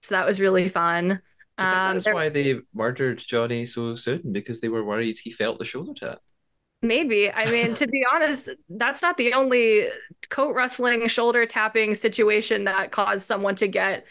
So 0.01 0.15
that 0.15 0.25
was 0.25 0.41
really 0.41 0.67
fun. 0.69 1.21
Um, 1.57 1.93
that's 1.95 2.05
why 2.07 2.27
they 2.29 2.59
murdered 2.73 3.19
Johnny 3.19 3.65
so 3.65 3.95
soon 3.95 4.33
because 4.33 4.59
they 4.59 4.67
were 4.69 4.83
worried 4.83 5.17
he 5.17 5.31
felt 5.31 5.59
the 5.59 5.65
shoulder 5.65 5.93
tap. 5.95 6.19
Maybe. 6.85 7.31
I 7.31 7.47
mean, 7.49 7.73
to 7.75 7.87
be 7.87 8.05
honest, 8.13 8.49
that's 8.69 9.01
not 9.01 9.17
the 9.17 9.33
only 9.33 9.87
coat 10.29 10.53
rustling, 10.55 11.07
shoulder 11.07 11.45
tapping 11.45 11.95
situation 11.95 12.65
that 12.65 12.91
caused 12.91 13.25
someone 13.25 13.55
to 13.55 13.67
get 13.67 14.05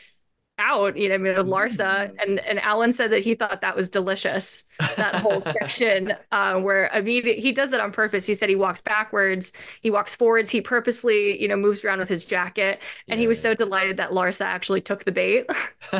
out. 0.59 0.97
You 0.97 1.09
know, 1.11 1.17
I 1.17 1.19
mean, 1.19 1.35
Larsa 1.37 2.13
and 2.23 2.41
and 2.41 2.61
Alan 2.61 2.93
said 2.93 3.13
that 3.13 3.21
he 3.25 3.35
thought 3.37 3.61
that 3.63 3.77
was 3.77 3.91
delicious. 3.91 4.65
That 4.97 5.17
whole 5.17 5.43
section 5.53 6.15
uh, 6.33 6.61
where 6.61 6.89
immediate 6.95 7.39
he 7.41 7.53
does 7.53 7.73
it 7.73 7.81
on 7.81 7.93
purpose. 7.93 8.27
He 8.27 8.35
said 8.35 8.49
he 8.51 8.57
walks 8.57 8.83
backwards, 8.83 9.53
he 9.83 9.91
walks 9.91 10.17
forwards, 10.17 10.51
he 10.51 10.61
purposely 10.61 11.41
you 11.41 11.49
know 11.49 11.57
moves 11.57 11.85
around 11.85 12.01
with 12.01 12.09
his 12.11 12.25
jacket, 12.25 12.81
and 13.11 13.21
he 13.21 13.29
was 13.29 13.39
Yeah. 13.39 13.43
so 13.43 13.55
delighted 13.55 13.99
that 13.99 14.11
Larsa 14.13 14.47
actually 14.47 14.83
took 14.83 15.05
the 15.05 15.13
bait. 15.13 15.47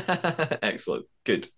Excellent. 0.63 1.07
Good. 1.25 1.49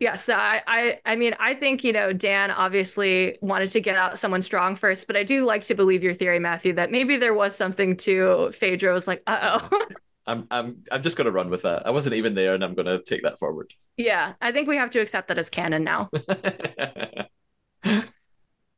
Yeah, 0.00 0.14
so 0.14 0.34
I, 0.34 0.62
I 0.66 1.00
I 1.04 1.16
mean 1.16 1.34
I 1.38 1.54
think 1.54 1.84
you 1.84 1.92
know 1.92 2.12
Dan 2.12 2.50
obviously 2.50 3.38
wanted 3.40 3.70
to 3.70 3.80
get 3.80 3.96
out 3.96 4.18
someone 4.18 4.42
strong 4.42 4.74
first, 4.74 5.06
but 5.06 5.16
I 5.16 5.22
do 5.24 5.44
like 5.44 5.64
to 5.64 5.74
believe 5.74 6.02
your 6.02 6.14
theory, 6.14 6.38
Matthew, 6.38 6.72
that 6.74 6.90
maybe 6.90 7.16
there 7.16 7.34
was 7.34 7.56
something 7.56 7.96
to 7.98 8.50
Phaedra 8.52 8.92
was 8.92 9.06
like, 9.06 9.22
uh 9.26 9.68
oh. 9.70 9.78
I'm 10.26 10.46
I'm 10.50 10.84
I'm 10.92 11.02
just 11.02 11.16
gonna 11.16 11.30
run 11.32 11.50
with 11.50 11.62
that. 11.62 11.86
I 11.86 11.90
wasn't 11.90 12.14
even 12.14 12.34
there 12.34 12.54
and 12.54 12.62
I'm 12.64 12.74
gonna 12.74 13.02
take 13.02 13.22
that 13.22 13.38
forward. 13.38 13.74
yeah, 13.96 14.34
I 14.40 14.52
think 14.52 14.68
we 14.68 14.76
have 14.76 14.90
to 14.90 15.00
accept 15.00 15.28
that 15.28 15.38
as 15.38 15.50
canon 15.50 15.84
now. 15.84 16.10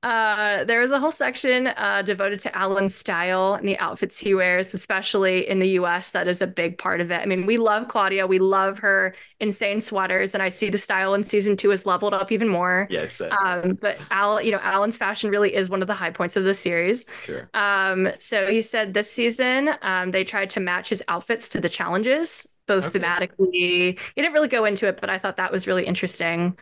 Uh, 0.04 0.64
there 0.64 0.82
is 0.82 0.92
a 0.92 1.00
whole 1.00 1.10
section 1.10 1.66
uh, 1.68 2.02
devoted 2.02 2.38
to 2.38 2.54
Alan's 2.56 2.94
style 2.94 3.54
and 3.54 3.66
the 3.66 3.78
outfits 3.78 4.18
he 4.18 4.34
wears, 4.34 4.74
especially 4.74 5.48
in 5.48 5.60
the 5.60 5.68
US. 5.70 6.10
That 6.10 6.28
is 6.28 6.42
a 6.42 6.46
big 6.46 6.76
part 6.76 7.00
of 7.00 7.10
it. 7.10 7.22
I 7.22 7.24
mean, 7.26 7.46
we 7.46 7.56
love 7.56 7.88
Claudia. 7.88 8.26
We 8.26 8.38
love 8.38 8.78
her 8.80 9.14
insane 9.40 9.80
sweaters, 9.80 10.34
and 10.34 10.42
I 10.42 10.50
see 10.50 10.68
the 10.68 10.76
style 10.76 11.14
in 11.14 11.24
season 11.24 11.56
two 11.56 11.70
has 11.70 11.86
leveled 11.86 12.12
up 12.12 12.30
even 12.32 12.48
more. 12.48 12.86
yes. 12.90 13.18
yes, 13.18 13.64
Um, 13.64 13.78
but 13.80 13.98
Al, 14.10 14.42
you 14.42 14.52
know, 14.52 14.60
Alan's 14.62 14.98
fashion 14.98 15.30
really 15.30 15.54
is 15.54 15.70
one 15.70 15.80
of 15.80 15.88
the 15.88 15.94
high 15.94 16.10
points 16.10 16.36
of 16.36 16.44
the 16.44 16.54
series. 16.54 17.06
sure. 17.24 17.48
Um, 17.54 18.10
so 18.18 18.46
he 18.48 18.60
said 18.62 18.92
this 18.92 19.10
season, 19.10 19.70
um, 19.80 20.10
they 20.10 20.24
tried 20.24 20.50
to 20.50 20.60
match 20.60 20.90
his 20.90 21.02
outfits 21.08 21.48
to 21.50 21.60
the 21.62 21.68
challenges, 21.70 22.46
both 22.66 22.84
Okay. 22.84 22.98
thematically. 22.98 23.98
He 23.98 23.98
didn't 24.16 24.32
really 24.34 24.48
go 24.48 24.66
into 24.66 24.86
it, 24.86 25.00
but 25.00 25.08
I 25.08 25.18
thought 25.18 25.36
that 25.38 25.50
was 25.50 25.66
really 25.66 25.86
interesting. 25.86 26.58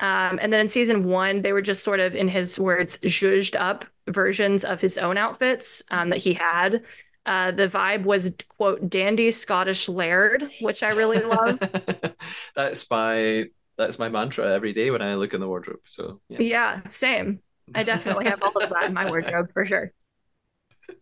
Um, 0.00 0.38
and 0.40 0.52
then 0.52 0.60
in 0.60 0.68
season 0.68 1.04
one, 1.04 1.42
they 1.42 1.52
were 1.52 1.62
just 1.62 1.84
sort 1.84 2.00
of, 2.00 2.14
in 2.16 2.28
his 2.28 2.58
words, 2.58 2.98
zhuzhed 2.98 3.54
up 3.58 3.84
versions 4.08 4.64
of 4.64 4.80
his 4.80 4.98
own 4.98 5.16
outfits 5.16 5.82
um, 5.90 6.08
that 6.10 6.18
he 6.18 6.32
had. 6.32 6.82
Uh, 7.26 7.50
the 7.50 7.68
vibe 7.68 8.04
was, 8.04 8.34
quote, 8.56 8.88
dandy 8.88 9.30
Scottish 9.30 9.88
laird, 9.88 10.50
which 10.60 10.82
I 10.82 10.90
really 10.92 11.20
love. 11.20 11.58
that's 12.54 12.90
my 12.90 13.44
that's 13.76 13.98
my 13.98 14.08
mantra 14.08 14.52
every 14.52 14.72
day 14.72 14.90
when 14.90 15.00
I 15.00 15.14
look 15.14 15.32
in 15.32 15.40
the 15.40 15.48
wardrobe. 15.48 15.80
So 15.84 16.20
yeah. 16.28 16.38
Yeah, 16.40 16.80
same. 16.88 17.40
I 17.74 17.82
definitely 17.82 18.26
have 18.26 18.42
all 18.42 18.56
of 18.56 18.70
that 18.70 18.84
in 18.84 18.94
my 18.94 19.08
wardrobe 19.08 19.52
for 19.52 19.64
sure. 19.64 19.92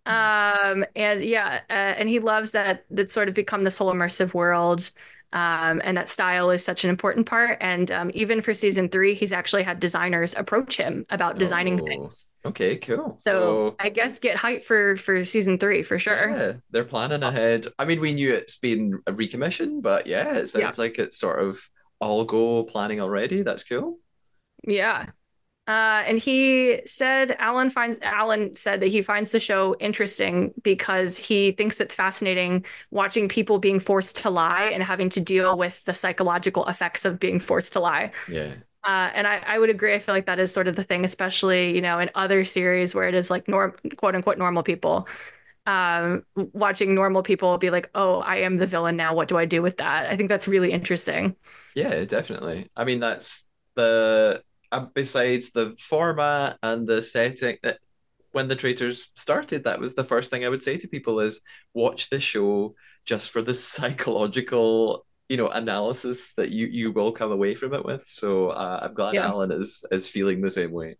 Um, 0.07 0.85
and 0.95 1.25
yeah, 1.25 1.61
uh, 1.71 1.73
and 1.73 2.09
he 2.09 2.19
loves 2.19 2.53
that 2.53 2.85
that's 2.91 3.13
sort 3.13 3.29
of 3.29 3.35
become 3.35 3.65
this 3.65 3.79
whole 3.79 3.93
immersive 3.93 4.35
world. 4.35 4.91
Um, 5.33 5.83
and 5.85 5.97
that 5.97 6.09
style 6.09 6.51
is 6.51 6.65
such 6.65 6.85
an 6.85 6.91
important 6.91 7.27
part. 7.27 7.59
And 7.61 7.91
um, 7.91 8.11
even 8.15 8.41
for 8.41 8.55
season 8.55 8.89
three, 8.89 9.15
he's 9.15 9.33
actually 9.33 9.63
had 9.63 9.79
designers 9.81 10.35
approach 10.35 10.77
him 10.77 11.05
about 11.11 11.39
designing 11.39 11.79
Oh, 11.81 11.85
things. 11.85 12.27
Okay, 12.47 12.77
cool. 12.79 13.19
So 13.19 13.77
I 13.79 13.91
guess 13.91 14.19
get 14.21 14.37
hype 14.37 14.65
for 14.65 14.97
for 14.97 15.25
season 15.25 15.59
three 15.59 15.83
for 15.83 15.99
sure. 15.99 16.31
Yeah, 16.31 16.53
they're 16.71 16.85
planning 16.85 17.23
ahead. 17.23 17.67
I 17.79 17.85
mean, 17.85 18.01
we 18.01 18.15
knew 18.15 18.33
it's 18.33 18.57
been 18.57 19.01
a 19.07 19.13
recommission, 19.13 19.83
but 19.83 20.07
yeah, 20.07 20.37
it 20.37 20.47
sounds 20.47 20.79
Yeah. 20.79 20.83
like 20.85 20.99
it's 20.99 21.19
sort 21.19 21.41
of 21.41 21.61
all 22.01 22.25
go 22.25 22.65
planning 22.65 23.01
already. 23.01 23.43
That's 23.43 23.65
cool. 23.65 23.99
Yeah. 24.67 25.07
Uh, 25.69 26.03
and 26.07 26.19
he 26.19 26.81
said 26.87 27.37
Alan 27.39 27.69
finds 27.69 27.99
Alan 28.01 28.55
said 28.55 28.81
that 28.81 28.87
he 28.87 29.03
finds 29.03 29.33
the 29.33 29.39
show 29.39 29.77
interesting 29.81 30.55
because 30.63 31.19
he 31.19 31.53
thinks 31.53 31.79
it's 31.79 31.95
fascinating 31.95 32.65
watching 32.91 33.29
people 33.29 33.59
being 33.59 33.79
forced 33.79 34.17
to 34.23 34.31
lie 34.31 34.71
and 34.73 34.83
having 34.83 35.11
to 35.11 35.21
deal 35.21 35.59
with 35.59 35.85
the 35.85 35.93
psychological 35.93 36.67
effects 36.69 37.05
of 37.05 37.21
being 37.21 37.39
forced 37.39 37.75
to 37.75 37.81
lie. 37.81 38.13
Yeah. 38.27 38.55
Uh, 38.83 39.11
and 39.13 39.27
I, 39.27 39.43
I 39.47 39.59
would 39.59 39.69
agree. 39.69 39.95
I 39.95 39.99
feel 39.99 40.15
like 40.15 40.25
that 40.25 40.39
is 40.39 40.51
sort 40.51 40.69
of 40.69 40.77
the 40.77 40.85
thing, 40.85 41.05
especially 41.05 41.75
you 41.75 41.83
know 41.83 41.99
in 41.99 42.11
other 42.15 42.47
series 42.47 42.95
where 42.95 43.07
it 43.07 43.15
is 43.15 43.31
like 43.31 43.47
norm 43.47 43.75
quote 43.99 44.15
unquote 44.15 44.39
normal 44.39 44.63
people. 44.63 45.07
Um, 45.67 46.25
watching 46.35 46.95
normal 46.95 47.23
people 47.23 47.59
be 47.59 47.69
like, 47.69 47.91
"Oh, 47.95 48.21
I 48.21 48.37
am 48.37 48.57
the 48.57 48.67
villain 48.67 48.97
now. 48.97 49.15
What 49.15 49.29
do 49.29 49.37
I 49.37 49.45
do 49.45 49.61
with 49.61 49.77
that?" 49.79 50.11
I 50.11 50.17
think 50.17 50.31
that's 50.31 50.49
really 50.49 50.73
interesting. 50.73 51.37
Yeah, 51.75 52.05
definitely. 52.07 52.71
I 52.75 52.85
mean, 52.85 53.01
that's 53.01 53.47
the 53.75 54.43
uh, 54.73 54.87
besides 54.95 55.51
the 55.51 55.77
format 55.79 56.59
and 56.63 56.87
the 56.87 57.03
setting 57.03 57.57
that 57.63 57.79
when 58.33 58.49
the 58.49 58.57
traitors 58.57 59.09
started, 59.17 59.65
that 59.65 59.81
was 59.81 59.95
the 59.95 60.05
first 60.05 60.31
thing 60.31 60.45
I 60.45 60.49
would 60.49 60.63
say 60.63 60.77
to 60.79 60.89
people 60.89 61.21
is 61.21 61.41
watch 61.75 62.11
the 62.11 62.21
show 62.21 62.75
just 63.05 63.31
for 63.31 63.43
the 63.43 63.55
psychological, 63.69 65.07
you 65.29 65.37
know, 65.37 65.49
analysis 65.49 66.35
that 66.35 66.51
you 66.51 66.67
you 66.67 66.93
will 66.93 67.13
come 67.13 67.33
away 67.33 67.55
from 67.55 67.75
it 67.75 67.85
with. 67.85 68.05
So 68.09 68.51
uh, 68.51 68.81
I'm 68.83 68.95
glad 68.95 69.15
Yeah. 69.15 69.27
Alan 69.27 69.53
is 69.53 69.85
is 69.91 70.09
feeling 70.09 70.41
the 70.41 70.51
same 70.51 70.73
way. 70.73 70.97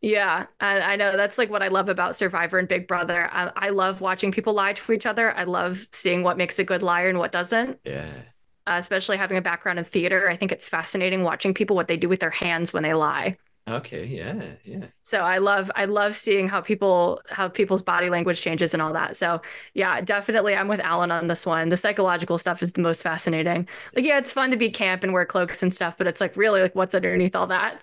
Yeah, 0.00 0.46
and 0.60 0.82
I 0.84 0.94
know 0.94 1.16
that's 1.16 1.38
like 1.38 1.50
what 1.50 1.62
I 1.62 1.68
love 1.68 1.88
about 1.88 2.14
Survivor 2.14 2.58
and 2.58 2.68
Big 2.68 2.86
Brother. 2.86 3.28
I, 3.32 3.50
I 3.56 3.68
love 3.70 4.00
watching 4.00 4.30
people 4.30 4.52
lie 4.54 4.72
to 4.74 4.92
each 4.92 5.06
other. 5.06 5.34
I 5.36 5.42
love 5.44 5.88
seeing 5.92 6.22
what 6.22 6.36
makes 6.36 6.58
a 6.60 6.64
good 6.64 6.82
liar 6.84 7.08
and 7.08 7.18
what 7.18 7.32
doesn't, 7.32 7.80
Yeah. 7.84 8.22
Uh, 8.68 8.76
especially 8.78 9.16
having 9.16 9.38
a 9.38 9.42
background 9.42 9.78
in 9.78 9.84
theater. 9.84 10.28
I 10.30 10.36
think 10.36 10.52
it's 10.52 10.68
fascinating 10.68 11.22
watching 11.24 11.54
people 11.54 11.76
what 11.76 11.88
they 11.88 11.96
do 11.96 12.08
with 12.08 12.20
their 12.20 12.30
hands 12.30 12.72
when 12.72 12.82
they 12.82 12.94
lie. 12.94 13.38
Okay. 13.68 14.06
Yeah. 14.06 14.56
Yeah. 14.64 14.86
So 15.02 15.20
I 15.20 15.38
love 15.38 15.70
I 15.74 15.86
love 15.86 16.16
seeing 16.16 16.48
how 16.48 16.60
people 16.60 17.22
how 17.30 17.48
people's 17.48 17.82
body 17.82 18.10
language 18.10 18.40
changes 18.40 18.74
and 18.74 18.82
all 18.82 18.92
that. 18.92 19.16
So 19.16 19.40
yeah, 19.74 20.00
definitely 20.02 20.54
I'm 20.54 20.68
with 20.68 20.80
Alan 20.80 21.10
on 21.10 21.28
this 21.28 21.46
one. 21.46 21.70
The 21.70 21.76
psychological 21.78 22.36
stuff 22.38 22.62
is 22.62 22.72
the 22.74 22.82
most 22.82 23.02
fascinating. 23.02 23.68
Like 23.94 24.04
yeah, 24.04 24.18
it's 24.18 24.32
fun 24.32 24.50
to 24.50 24.56
be 24.58 24.70
camp 24.70 25.04
and 25.04 25.12
wear 25.14 25.24
cloaks 25.24 25.62
and 25.62 25.72
stuff, 25.72 25.96
but 25.96 26.06
it's 26.06 26.20
like 26.20 26.36
really 26.36 26.60
like 26.60 26.74
what's 26.74 26.94
underneath 26.94 27.34
all 27.36 27.46
that. 27.46 27.82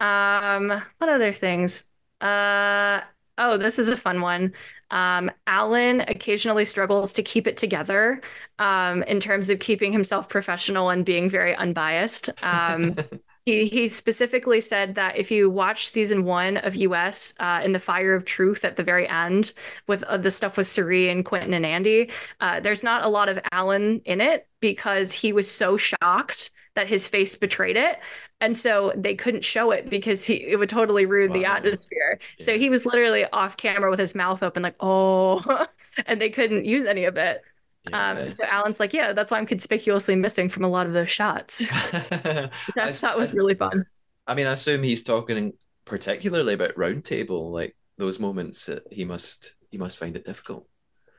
Um, 0.00 0.68
what 0.98 1.10
other 1.10 1.32
things? 1.32 1.86
Uh 2.20 3.02
oh, 3.38 3.56
this 3.56 3.78
is 3.78 3.88
a 3.88 3.96
fun 3.96 4.20
one. 4.20 4.52
Um, 4.90 5.30
Alan 5.46 6.00
occasionally 6.02 6.64
struggles 6.64 7.12
to 7.14 7.22
keep 7.22 7.46
it 7.46 7.56
together 7.56 8.20
um, 8.58 9.02
in 9.04 9.20
terms 9.20 9.50
of 9.50 9.58
keeping 9.58 9.92
himself 9.92 10.28
professional 10.28 10.90
and 10.90 11.04
being 11.04 11.28
very 11.28 11.54
unbiased. 11.54 12.30
Um, 12.42 12.96
he 13.44 13.66
he 13.66 13.88
specifically 13.88 14.60
said 14.60 14.94
that 14.96 15.16
if 15.16 15.30
you 15.30 15.50
watch 15.50 15.88
season 15.88 16.24
one 16.24 16.56
of 16.58 16.76
US 16.76 17.34
uh, 17.40 17.60
in 17.64 17.72
the 17.72 17.78
Fire 17.78 18.14
of 18.14 18.24
Truth 18.24 18.64
at 18.64 18.76
the 18.76 18.82
very 18.82 19.08
end 19.08 19.52
with 19.86 20.02
uh, 20.04 20.16
the 20.16 20.30
stuff 20.30 20.56
with 20.56 20.66
Cirie 20.66 21.08
and 21.08 21.24
Quentin 21.24 21.54
and 21.54 21.66
Andy, 21.66 22.10
uh, 22.40 22.60
there's 22.60 22.82
not 22.82 23.04
a 23.04 23.08
lot 23.08 23.28
of 23.28 23.38
Alan 23.52 24.00
in 24.04 24.20
it 24.20 24.48
because 24.60 25.12
he 25.12 25.32
was 25.32 25.50
so 25.50 25.76
shocked 25.76 26.50
that 26.74 26.88
his 26.88 27.08
face 27.08 27.36
betrayed 27.36 27.76
it. 27.76 27.98
And 28.40 28.56
so 28.56 28.92
they 28.96 29.14
couldn't 29.14 29.44
show 29.44 29.70
it 29.70 29.88
because 29.88 30.26
he 30.26 30.34
it 30.34 30.56
would 30.58 30.68
totally 30.68 31.06
ruin 31.06 31.32
the 31.32 31.44
Wow. 31.44 31.56
atmosphere. 31.56 32.18
So 32.38 32.58
he 32.58 32.68
was 32.68 32.84
literally 32.84 33.24
off 33.32 33.56
camera 33.56 33.90
with 33.90 33.98
his 33.98 34.14
mouth 34.14 34.42
open, 34.42 34.62
like, 34.62 34.76
oh, 34.80 35.66
and 36.06 36.20
they 36.20 36.30
couldn't 36.30 36.64
use 36.66 36.84
any 36.84 37.04
of 37.04 37.16
it. 37.16 37.42
Yeah. 37.84 38.20
Um, 38.20 38.28
so 38.28 38.44
Alan's 38.44 38.80
like, 38.80 38.92
yeah, 38.92 39.12
that's 39.12 39.30
why 39.30 39.38
I'm 39.38 39.46
conspicuously 39.46 40.16
missing 40.16 40.48
from 40.48 40.64
a 40.64 40.68
lot 40.68 40.86
of 40.86 40.92
those 40.92 41.08
shots. 41.10 41.64
I, 42.02 42.50
That, 42.74 43.00
that 43.00 43.16
was 43.18 43.34
I- 43.34 43.36
really 43.36 43.54
fun. 43.54 43.86
I 44.26 44.34
mean, 44.34 44.46
I 44.46 44.52
assume 44.52 44.82
he's 44.82 45.02
talking 45.04 45.54
particularly 45.84 46.54
about 46.54 46.74
Roundtable, 46.74 47.50
like 47.52 47.76
those 47.98 48.18
moments 48.18 48.66
that 48.66 48.82
he 48.92 49.04
must 49.04 49.54
he 49.70 49.78
must 49.78 49.98
find 49.98 50.16
it 50.16 50.24
difficult. 50.26 50.68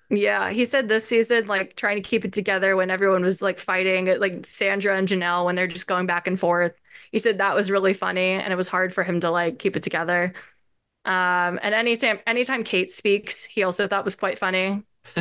Yeah, 0.10 0.52
he 0.52 0.64
said 0.64 0.88
this 0.88 1.06
season, 1.06 1.48
like 1.48 1.76
trying 1.76 2.02
to 2.02 2.08
keep 2.08 2.24
it 2.24 2.32
together 2.32 2.78
when 2.78 2.90
everyone 2.90 3.24
was 3.24 3.42
like 3.42 3.60
fighting, 3.60 4.06
like 4.20 4.46
Sandra 4.46 4.98
and 4.98 5.06
Janelle, 5.08 5.44
when 5.46 5.56
they're 5.56 5.68
just 5.68 5.88
going 5.88 6.06
back 6.06 6.28
and 6.28 6.40
forth. 6.40 6.74
He 7.12 7.20
said 7.20 7.40
that 7.40 7.56
was 7.56 7.72
really 7.72 7.94
funny 7.94 8.32
and 8.32 8.52
it 8.52 8.56
was 8.56 8.68
hard 8.70 8.94
for 8.94 9.04
him 9.04 9.22
to 9.22 9.32
like 9.32 9.60
keep 9.60 9.76
it 9.78 9.84
together. 9.84 10.34
Um, 11.06 11.60
and 11.64 11.74
anytime 11.76 12.20
anytime 12.28 12.64
Kate 12.64 12.92
speaks, 12.92 13.46
he 13.46 13.64
also 13.64 13.88
thought 13.88 14.06
was 14.06 14.16
quite 14.16 14.38
funny. 14.40 14.84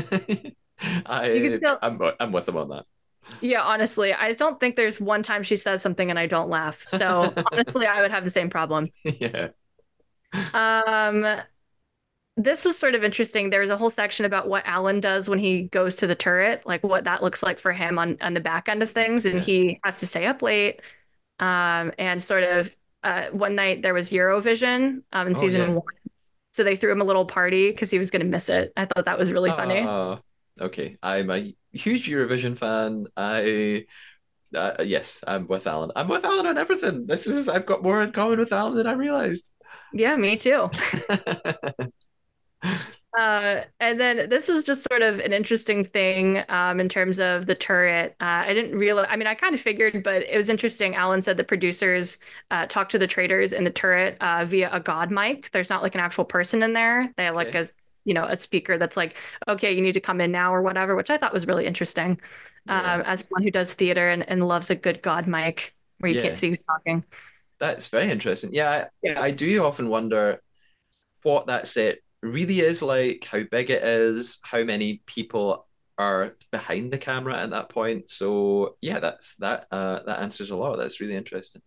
I 1.06 1.30
You 1.30 1.50
can 1.50 1.60
tell- 1.60 1.78
I'm 1.82 2.00
I'm 2.20 2.32
with 2.32 2.48
him 2.48 2.56
on 2.56 2.68
that. 2.70 2.86
Yeah, 3.40 3.62
honestly, 3.62 4.14
I 4.14 4.32
don't 4.32 4.58
think 4.60 4.76
there's 4.76 5.00
one 5.00 5.22
time 5.22 5.42
she 5.42 5.56
says 5.56 5.82
something 5.82 6.10
and 6.10 6.18
I 6.18 6.26
don't 6.26 6.48
laugh. 6.48 6.84
So 6.88 7.32
honestly, 7.52 7.86
I 7.86 8.00
would 8.02 8.10
have 8.10 8.24
the 8.24 8.30
same 8.30 8.50
problem. 8.50 8.88
yeah. 9.04 9.48
Um, 10.52 11.24
this 12.36 12.64
was 12.64 12.78
sort 12.78 12.94
of 12.94 13.02
interesting. 13.04 13.50
There's 13.50 13.70
a 13.70 13.76
whole 13.76 13.90
section 13.90 14.26
about 14.26 14.48
what 14.48 14.66
Alan 14.66 15.00
does 15.00 15.28
when 15.28 15.38
he 15.38 15.64
goes 15.64 15.96
to 15.96 16.06
the 16.06 16.14
turret, 16.14 16.62
like 16.66 16.82
what 16.84 17.04
that 17.04 17.22
looks 17.22 17.42
like 17.42 17.58
for 17.58 17.72
him 17.72 17.98
on 17.98 18.18
on 18.20 18.34
the 18.34 18.40
back 18.40 18.68
end 18.68 18.82
of 18.82 18.90
things, 18.90 19.24
and 19.26 19.36
Yeah. 19.36 19.40
he 19.40 19.80
has 19.84 20.00
to 20.00 20.06
stay 20.06 20.26
up 20.26 20.42
late, 20.42 20.82
um, 21.40 21.92
and 21.98 22.22
sort 22.22 22.44
of 22.44 22.74
uh, 23.02 23.26
one 23.32 23.54
night 23.54 23.82
there 23.82 23.94
was 23.94 24.10
Eurovision 24.10 25.02
um, 25.12 25.28
in 25.28 25.34
Oh, 25.34 25.34
season 25.34 25.66
yeah. 25.66 25.74
one. 25.74 25.84
So 26.54 26.64
they 26.64 26.76
threw 26.76 26.92
him 26.92 27.00
a 27.02 27.04
little 27.04 27.26
party 27.26 27.70
because 27.70 27.90
he 27.90 27.98
was 27.98 28.10
going 28.10 28.22
to 28.22 28.28
miss 28.28 28.48
it. 28.48 28.72
I 28.76 28.86
thought 28.86 29.04
that 29.06 29.18
was 29.18 29.32
really 29.32 29.52
funny. 29.52 29.90
Ah, 29.90 30.20
okay, 30.60 30.98
I'm 31.02 31.30
a 31.30 31.54
huge 31.72 32.08
Eurovision 32.08 32.56
fan. 32.58 33.06
I, 33.16 33.86
uh, 34.54 34.82
yes, 34.84 35.24
I'm 35.26 35.46
with 35.48 35.66
Alan. 35.66 35.92
I'm 35.96 36.08
with 36.08 36.24
Alan 36.24 36.46
on 36.46 36.58
everything. 36.58 37.06
This 37.06 37.26
is 37.26 37.48
I've 37.48 37.66
got 37.66 37.82
more 37.82 38.02
in 38.02 38.12
common 38.12 38.38
with 38.40 38.52
Alan 38.52 38.76
than 38.76 38.86
I 38.88 38.92
realized. 38.94 39.50
Yeah, 39.92 40.16
me 40.16 40.36
too. 40.36 40.70
Uh, 43.18 43.62
and 43.80 43.98
then 43.98 44.28
this 44.28 44.46
was 44.48 44.62
just 44.62 44.86
sort 44.90 45.00
of 45.00 45.20
an 45.20 45.32
interesting 45.32 45.82
thing 45.84 46.44
um, 46.50 46.78
in 46.80 46.88
terms 46.88 47.18
of 47.18 47.46
the 47.46 47.54
turret. 47.54 48.14
Uh, 48.20 48.44
I 48.46 48.52
didn't 48.52 48.76
realize, 48.78 49.06
I 49.08 49.16
mean, 49.16 49.26
I 49.26 49.34
kind 49.34 49.54
of 49.54 49.60
figured, 49.60 50.02
but 50.02 50.22
it 50.22 50.36
was 50.36 50.50
interesting. 50.50 50.94
Alan 50.94 51.22
said 51.22 51.38
the 51.38 51.44
producers 51.44 52.18
uh, 52.50 52.66
talked 52.66 52.90
to 52.92 52.98
the 52.98 53.06
traitors 53.06 53.54
in 53.54 53.64
the 53.64 53.70
turret 53.70 54.18
uh, 54.20 54.44
via 54.44 54.68
a 54.70 54.80
god 54.80 55.10
mic. 55.10 55.50
There's 55.52 55.70
not 55.70 55.82
like 55.82 55.94
an 55.94 56.00
actual 56.02 56.26
person 56.26 56.62
in 56.62 56.74
there. 56.74 57.10
They 57.16 57.24
have 57.24 57.34
like 57.34 57.48
Okay. 57.48 57.60
a, 57.60 57.66
you 58.04 58.12
know, 58.12 58.24
a 58.26 58.36
speaker 58.36 58.76
that's 58.76 58.98
like, 58.98 59.16
okay, 59.48 59.72
you 59.72 59.80
need 59.80 59.94
to 59.94 60.00
come 60.00 60.20
in 60.20 60.30
now 60.30 60.54
or 60.54 60.60
whatever, 60.60 60.94
which 60.94 61.08
I 61.10 61.16
thought 61.16 61.32
was 61.32 61.46
really 61.46 61.66
interesting. 61.66 62.20
Yeah. 62.66 62.96
Um, 62.96 63.00
as 63.02 63.22
someone 63.22 63.44
who 63.44 63.50
does 63.50 63.72
theater 63.74 64.10
and, 64.10 64.28
and 64.28 64.46
loves 64.46 64.70
a 64.70 64.74
good 64.76 65.00
god 65.00 65.26
mic 65.26 65.74
where 66.00 66.10
you 66.10 66.16
Yeah. 66.16 66.22
can't 66.22 66.36
see 66.36 66.48
who's 66.50 66.62
talking. 66.62 67.02
That's 67.58 67.88
very 67.88 68.10
interesting. 68.10 68.52
Yeah, 68.52 68.70
I, 68.70 68.86
Yeah. 69.02 69.20
I 69.20 69.30
do 69.30 69.64
often 69.64 69.88
wonder 69.88 70.40
what 71.22 71.46
that 71.46 71.66
set 71.66 71.98
really 72.32 72.60
is 72.60 72.82
like, 72.82 73.24
how 73.24 73.42
big 73.50 73.70
it 73.70 73.82
is, 73.82 74.38
how 74.42 74.64
many 74.64 75.02
people 75.06 75.66
are 75.98 76.36
behind 76.52 76.92
the 76.92 76.98
camera 76.98 77.38
at 77.40 77.50
that 77.50 77.68
point. 77.70 78.10
So 78.10 78.76
yeah, 78.82 79.00
that's 79.00 79.36
that 79.36 79.66
uh 79.70 80.02
that 80.04 80.20
answers 80.20 80.50
a 80.50 80.56
lot. 80.56 80.76
That's 80.76 81.00
really 81.00 81.16
interesting. 81.16 81.62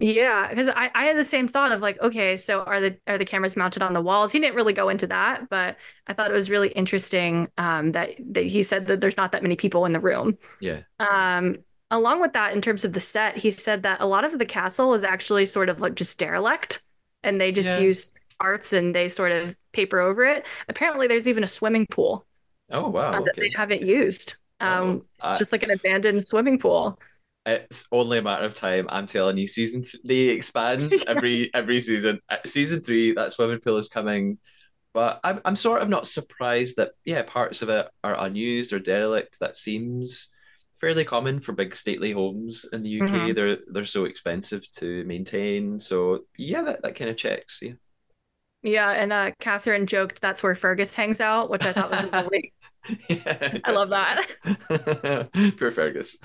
Yeah, 0.00 0.48
because 0.48 0.68
I, 0.68 0.92
I 0.94 1.04
had 1.06 1.16
the 1.16 1.24
same 1.24 1.48
thought 1.48 1.72
of 1.72 1.80
like, 1.80 2.00
okay, 2.00 2.36
so 2.36 2.60
are 2.60 2.80
the 2.80 3.00
are 3.08 3.18
the 3.18 3.24
cameras 3.24 3.56
mounted 3.56 3.82
on 3.82 3.94
the 3.94 4.00
walls? 4.00 4.30
He 4.30 4.38
didn't 4.38 4.54
really 4.54 4.72
go 4.72 4.88
into 4.90 5.08
that, 5.08 5.48
but 5.50 5.76
I 6.06 6.12
thought 6.12 6.30
it 6.30 6.34
was 6.34 6.50
really 6.50 6.68
interesting 6.68 7.48
um, 7.58 7.90
that 7.92 8.14
that 8.32 8.46
he 8.46 8.62
said 8.62 8.86
that 8.86 9.00
there's 9.00 9.16
not 9.16 9.32
that 9.32 9.42
many 9.42 9.56
people 9.56 9.86
in 9.86 9.92
the 9.92 9.98
room. 9.98 10.38
Yeah. 10.60 10.82
Um, 11.00 11.58
along 11.90 12.20
with 12.20 12.34
that, 12.34 12.54
in 12.54 12.62
terms 12.62 12.84
of 12.84 12.92
the 12.92 13.00
set, 13.00 13.38
he 13.38 13.50
said 13.50 13.82
that 13.84 14.00
a 14.00 14.06
lot 14.06 14.24
of 14.24 14.38
the 14.38 14.46
castle 14.46 14.94
is 14.94 15.04
actually 15.04 15.46
sort 15.46 15.68
of 15.68 15.80
like 15.80 15.96
just 15.96 16.18
derelict, 16.20 16.84
and 17.24 17.40
they 17.40 17.52
just 17.52 17.76
Yeah. 17.76 17.78
use 17.78 18.12
arts 18.40 18.74
and 18.74 18.94
they 18.94 19.08
sort 19.08 19.32
of 19.32 19.56
paper 19.72 20.00
over 20.00 20.24
it. 20.26 20.46
Apparently, 20.68 21.06
there's 21.06 21.28
even 21.28 21.44
a 21.44 21.48
swimming 21.48 21.86
pool 21.86 22.26
Oh 22.70 22.88
wow, 22.88 23.12
uh, 23.12 23.20
that 23.22 23.36
they 23.36 23.50
haven't 23.54 23.82
used. 23.82 24.36
Um, 24.60 25.02
Oh, 25.22 25.28
it's 25.28 25.36
I- 25.36 25.38
just 25.38 25.52
like 25.52 25.62
an 25.62 25.70
abandoned 25.70 26.24
swimming 26.26 26.58
pool. 26.58 26.98
It's 27.46 27.86
only 27.92 28.18
a 28.18 28.22
matter 28.22 28.44
of 28.44 28.52
time. 28.54 28.86
I'm 28.90 29.06
telling 29.06 29.38
you, 29.38 29.46
season 29.46 29.82
th 29.82 29.96
they 30.04 30.28
expand 30.28 30.92
every 31.06 31.48
Yes. 31.48 31.50
every 31.54 31.80
season. 31.80 32.20
Uh, 32.28 32.36
Season 32.44 32.80
three, 32.82 33.14
that 33.14 33.32
swimming 33.32 33.60
pool 33.60 33.78
is 33.78 33.88
coming. 33.88 34.38
But 34.94 35.20
I'm 35.24 35.40
I'm 35.44 35.56
sort 35.56 35.82
of 35.82 35.88
not 35.88 36.06
surprised 36.06 36.76
that 36.76 36.92
yeah, 37.04 37.22
parts 37.22 37.62
of 37.62 37.68
it 37.70 37.86
are 38.04 38.18
unused 38.26 38.72
or 38.72 38.78
derelict. 38.80 39.38
That 39.40 39.56
seems 39.56 40.28
fairly 40.80 41.04
common 41.04 41.40
for 41.40 41.52
big 41.52 41.74
stately 41.74 42.12
homes 42.12 42.66
in 42.72 42.82
the 42.82 42.90
UK. 42.90 43.10
Mhm. 43.10 43.34
They're 43.34 43.58
they're 43.68 43.84
so 43.86 44.04
expensive 44.04 44.70
to 44.72 45.04
maintain. 45.04 45.80
So 45.80 46.26
yeah, 46.36 46.62
that, 46.62 46.82
that 46.82 46.96
kind 46.96 47.10
of 47.10 47.16
checks. 47.16 47.60
Yeah. 47.62 47.74
Yeah, 48.62 48.90
and 48.90 49.12
uh, 49.12 49.30
Catherine 49.38 49.86
joked 49.86 50.20
that's 50.20 50.42
where 50.42 50.54
Fergus 50.54 50.94
hangs 50.94 51.20
out, 51.20 51.48
which 51.50 51.64
I 51.64 51.72
thought 51.72 51.90
was 51.90 52.06
really 52.12 52.52
Yeah. 53.08 53.58
I 53.64 53.70
love 53.72 53.90
that. 53.90 55.28
Pure 55.56 55.70
Fergus. 55.72 56.16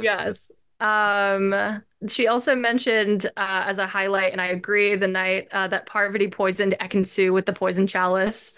Yes. 0.00 0.50
Um, 0.80 1.82
she 2.08 2.26
also 2.26 2.54
mentioned 2.54 3.26
uh, 3.36 3.64
as 3.66 3.78
a 3.78 3.86
highlight, 3.86 4.32
and 4.32 4.40
I 4.40 4.46
agree, 4.46 4.96
the 4.96 5.06
night 5.06 5.48
uh, 5.52 5.68
that 5.68 5.86
Parvati 5.86 6.28
poisoned 6.28 6.74
Ekin-Su 6.80 7.32
with 7.32 7.44
the 7.44 7.52
poison 7.52 7.86
chalice. 7.86 8.54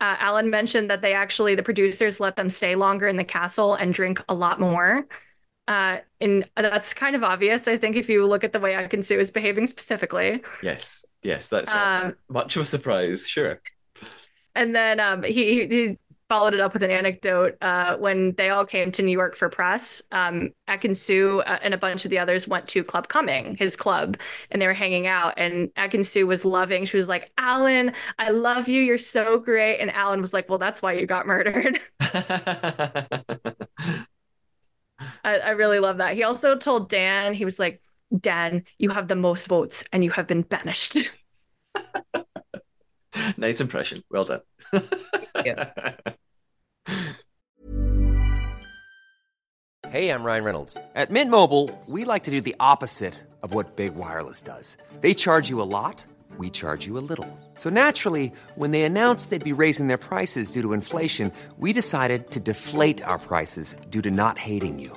Uh, 0.00 0.16
Alan 0.18 0.50
mentioned 0.50 0.90
that 0.90 1.02
they 1.02 1.14
actually, 1.14 1.54
the 1.54 1.62
producers 1.62 2.20
let 2.20 2.36
them 2.36 2.50
stay 2.50 2.74
longer 2.74 3.06
in 3.06 3.16
the 3.16 3.24
castle 3.24 3.74
and 3.74 3.94
drink 3.94 4.22
a 4.28 4.34
lot 4.34 4.58
more. 4.58 5.06
Uh, 5.68 5.98
and 6.20 6.48
that's 6.56 6.92
kind 6.92 7.14
of 7.16 7.22
obvious, 7.22 7.68
I 7.68 7.78
think, 7.78 7.96
if 7.96 8.08
you 8.08 8.26
look 8.26 8.44
at 8.44 8.52
the 8.52 8.60
way 8.60 8.72
Ekin-Su 8.74 9.18
is 9.18 9.30
behaving 9.30 9.66
specifically. 9.66 10.42
Yes, 10.62 11.04
yes, 11.22 11.48
that's 11.48 11.70
Um, 11.70 12.16
much 12.28 12.56
of 12.56 12.62
a 12.62 12.64
surprise. 12.64 13.28
Sure. 13.28 13.60
And 14.54 14.74
then 14.74 15.00
um, 15.00 15.22
he, 15.22 15.66
he 15.66 15.98
followed 16.28 16.54
it 16.54 16.60
up 16.60 16.72
with 16.72 16.82
an 16.82 16.90
anecdote. 16.90 17.56
Uh, 17.62 17.96
when 17.96 18.34
they 18.36 18.50
all 18.50 18.64
came 18.66 18.90
to 18.92 19.02
New 19.02 19.12
York 19.12 19.36
for 19.36 19.48
press, 19.48 20.02
um, 20.12 20.50
Ekin-Su 20.68 21.42
uh, 21.46 21.58
and 21.62 21.74
a 21.74 21.78
bunch 21.78 22.04
of 22.04 22.10
the 22.10 22.18
others 22.18 22.48
went 22.48 22.68
to 22.68 22.84
Club 22.84 23.08
Cumming, 23.08 23.54
his 23.56 23.76
club, 23.76 24.16
and 24.50 24.60
they 24.60 24.66
were 24.66 24.74
hanging 24.74 25.06
out. 25.06 25.34
And 25.36 25.68
Ekin-Su 25.74 26.26
was 26.26 26.44
loving. 26.44 26.84
She 26.84 26.96
was 26.96 27.08
like, 27.08 27.30
"Alan, 27.38 27.92
I 28.18 28.30
love 28.30 28.68
you. 28.68 28.80
You're 28.82 28.98
so 28.98 29.38
great." 29.38 29.78
And 29.80 29.90
Alan 29.90 30.20
was 30.20 30.32
like, 30.34 30.48
"Well, 30.48 30.58
that's 30.58 30.82
why 30.82 30.94
you 30.94 31.06
got 31.06 31.26
murdered." 31.26 31.80
I, 35.24 35.38
I 35.38 35.50
really 35.50 35.78
love 35.78 35.98
that. 35.98 36.14
He 36.14 36.22
also 36.22 36.56
told 36.56 36.88
Dan, 36.88 37.34
he 37.34 37.44
was 37.44 37.58
like, 37.58 37.80
"Dan, 38.18 38.64
you 38.78 38.90
have 38.90 39.08
the 39.08 39.16
most 39.16 39.46
votes, 39.48 39.84
and 39.92 40.02
you 40.02 40.10
have 40.10 40.26
been 40.26 40.42
banished." 40.42 40.96
Nice 43.36 43.60
impression. 43.60 44.02
Well 44.10 44.24
done. 44.24 44.40
yeah. 45.44 45.70
Hey, 49.90 50.08
I'm 50.08 50.24
Ryan 50.24 50.44
Reynolds. 50.44 50.78
At 50.94 51.10
Mint 51.10 51.30
Mobile, 51.30 51.68
we 51.86 52.06
like 52.06 52.22
to 52.22 52.30
do 52.30 52.40
the 52.40 52.56
opposite 52.58 53.12
of 53.42 53.52
what 53.52 53.76
Big 53.76 53.94
Wireless 53.94 54.40
does. 54.40 54.78
They 55.02 55.12
charge 55.12 55.50
you 55.50 55.60
a 55.60 55.68
lot, 55.68 56.02
we 56.38 56.48
charge 56.48 56.86
you 56.86 56.96
a 56.96 57.04
little. 57.04 57.28
So 57.56 57.68
naturally, 57.68 58.32
when 58.54 58.70
they 58.70 58.84
announced 58.84 59.28
they'd 59.28 59.44
be 59.44 59.52
raising 59.52 59.88
their 59.88 59.98
prices 59.98 60.50
due 60.50 60.62
to 60.62 60.72
inflation, 60.72 61.30
we 61.58 61.74
decided 61.74 62.30
to 62.30 62.40
deflate 62.40 63.02
our 63.02 63.18
prices 63.18 63.76
due 63.90 64.00
to 64.00 64.10
not 64.10 64.38
hating 64.38 64.78
you. 64.78 64.96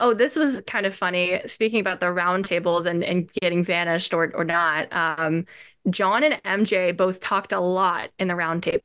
oh, 0.00 0.14
this 0.14 0.36
was 0.36 0.62
kind 0.66 0.86
of 0.86 0.94
funny. 0.94 1.40
Speaking 1.46 1.80
about 1.80 2.00
the 2.00 2.10
round 2.10 2.44
tables 2.44 2.86
and, 2.86 3.04
and 3.04 3.30
getting 3.32 3.62
vanished 3.62 4.12
or 4.12 4.32
or 4.34 4.44
not. 4.44 4.92
Um, 4.92 5.46
John 5.88 6.24
and 6.24 6.42
MJ 6.42 6.96
both 6.96 7.20
talked 7.20 7.52
a 7.52 7.60
lot 7.60 8.10
in 8.18 8.28
the 8.28 8.36
round 8.36 8.62
table. 8.62 8.82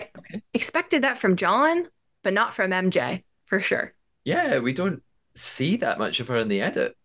Okay. 0.00 0.42
Expected 0.52 1.02
that 1.02 1.18
from 1.18 1.36
John, 1.36 1.88
but 2.22 2.32
not 2.32 2.52
from 2.52 2.72
MJ 2.72 3.22
for 3.46 3.60
sure. 3.60 3.94
Yeah, 4.24 4.58
we 4.58 4.72
don't 4.72 5.02
see 5.34 5.76
that 5.76 5.98
much 5.98 6.20
of 6.20 6.28
her 6.28 6.38
in 6.38 6.48
the 6.48 6.60
edit. 6.60 6.96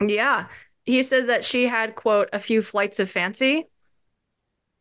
Yeah. 0.00 0.46
He 0.84 1.02
said 1.02 1.28
that 1.28 1.44
she 1.44 1.66
had, 1.66 1.96
quote, 1.96 2.28
a 2.32 2.38
few 2.38 2.62
flights 2.62 3.00
of 3.00 3.10
fancy, 3.10 3.66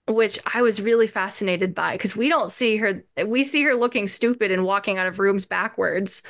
which 0.07 0.39
I 0.45 0.61
was 0.61 0.81
really 0.81 1.07
fascinated 1.07 1.75
by 1.75 1.93
because 1.93 2.15
we 2.15 2.29
don't 2.29 2.51
see 2.51 2.77
her, 2.77 3.03
we 3.25 3.43
see 3.43 3.63
her 3.63 3.75
looking 3.75 4.07
stupid 4.07 4.51
and 4.51 4.63
walking 4.65 4.97
out 4.97 5.07
of 5.07 5.19
rooms 5.19 5.45
backwards, 5.45 6.23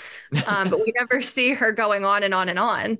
um, 0.45 0.69
but 0.69 0.81
we 0.85 0.93
never 0.99 1.21
see 1.21 1.53
her 1.53 1.71
going 1.73 2.05
on 2.05 2.23
and 2.23 2.33
on 2.33 2.49
and 2.49 2.59
on. 2.59 2.99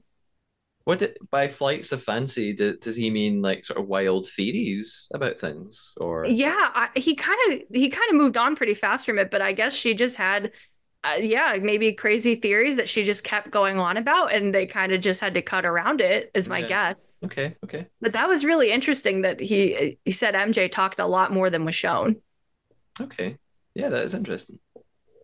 What 0.86 1.00
did, 1.00 1.18
by 1.30 1.50
flights 1.50 1.92
of 1.92 2.02
fancy, 2.02 2.54
do, 2.54 2.78
does 2.78 2.96
he 2.96 3.10
mean 3.12 3.42
like 3.42 3.66
sort 3.66 3.80
of 3.80 3.88
wild 3.88 4.28
theories 4.30 5.10
about 5.14 5.40
things 5.40 5.94
or 5.98 6.30
Yeah, 6.30 6.56
I, 6.74 6.90
he 6.96 7.16
kind 7.16 7.40
of 7.54 7.62
he 7.74 7.90
kind 7.90 8.10
of 8.10 8.16
moved 8.16 8.38
on 8.38 8.56
pretty 8.56 8.74
fast 8.74 9.06
from 9.06 9.18
it, 9.20 9.32
but 9.32 9.42
I 9.42 9.54
guess 9.54 9.74
she 9.74 9.94
just 9.94 10.18
had, 10.18 10.52
uh, 11.14 11.16
yeah, 11.18 11.58
maybe 11.62 11.94
crazy 11.94 12.36
theories 12.36 12.76
that 12.78 12.90
she 12.90 13.04
just 13.04 13.24
kept 13.24 13.52
going 13.52 13.80
on 13.80 13.98
about, 13.98 14.34
and 14.34 14.54
they 14.54 14.66
kind 14.66 14.92
of 14.92 15.02
just 15.02 15.20
had 15.22 15.34
to 15.36 15.42
cut 15.42 15.66
around 15.66 16.02
it, 16.02 16.32
is 16.34 16.50
my 16.50 16.60
Yeah. 16.60 16.68
guess. 16.68 17.20
Okay, 17.26 17.56
okay. 17.64 17.88
But 18.02 18.14
that 18.14 18.28
was 18.28 18.46
really 18.46 18.72
interesting 18.72 19.22
that 19.22 19.40
he 19.40 19.98
he 20.06 20.12
said 20.12 20.36
MJ 20.36 20.68
talked 20.68 21.00
a 21.00 21.06
lot 21.06 21.32
more 21.32 21.50
than 21.50 21.66
was 21.66 21.76
shown. 21.76 22.18
Okay. 23.00 23.38
Yeah, 23.76 23.90
that 23.90 24.04
is 24.04 24.14
interesting. 24.14 24.60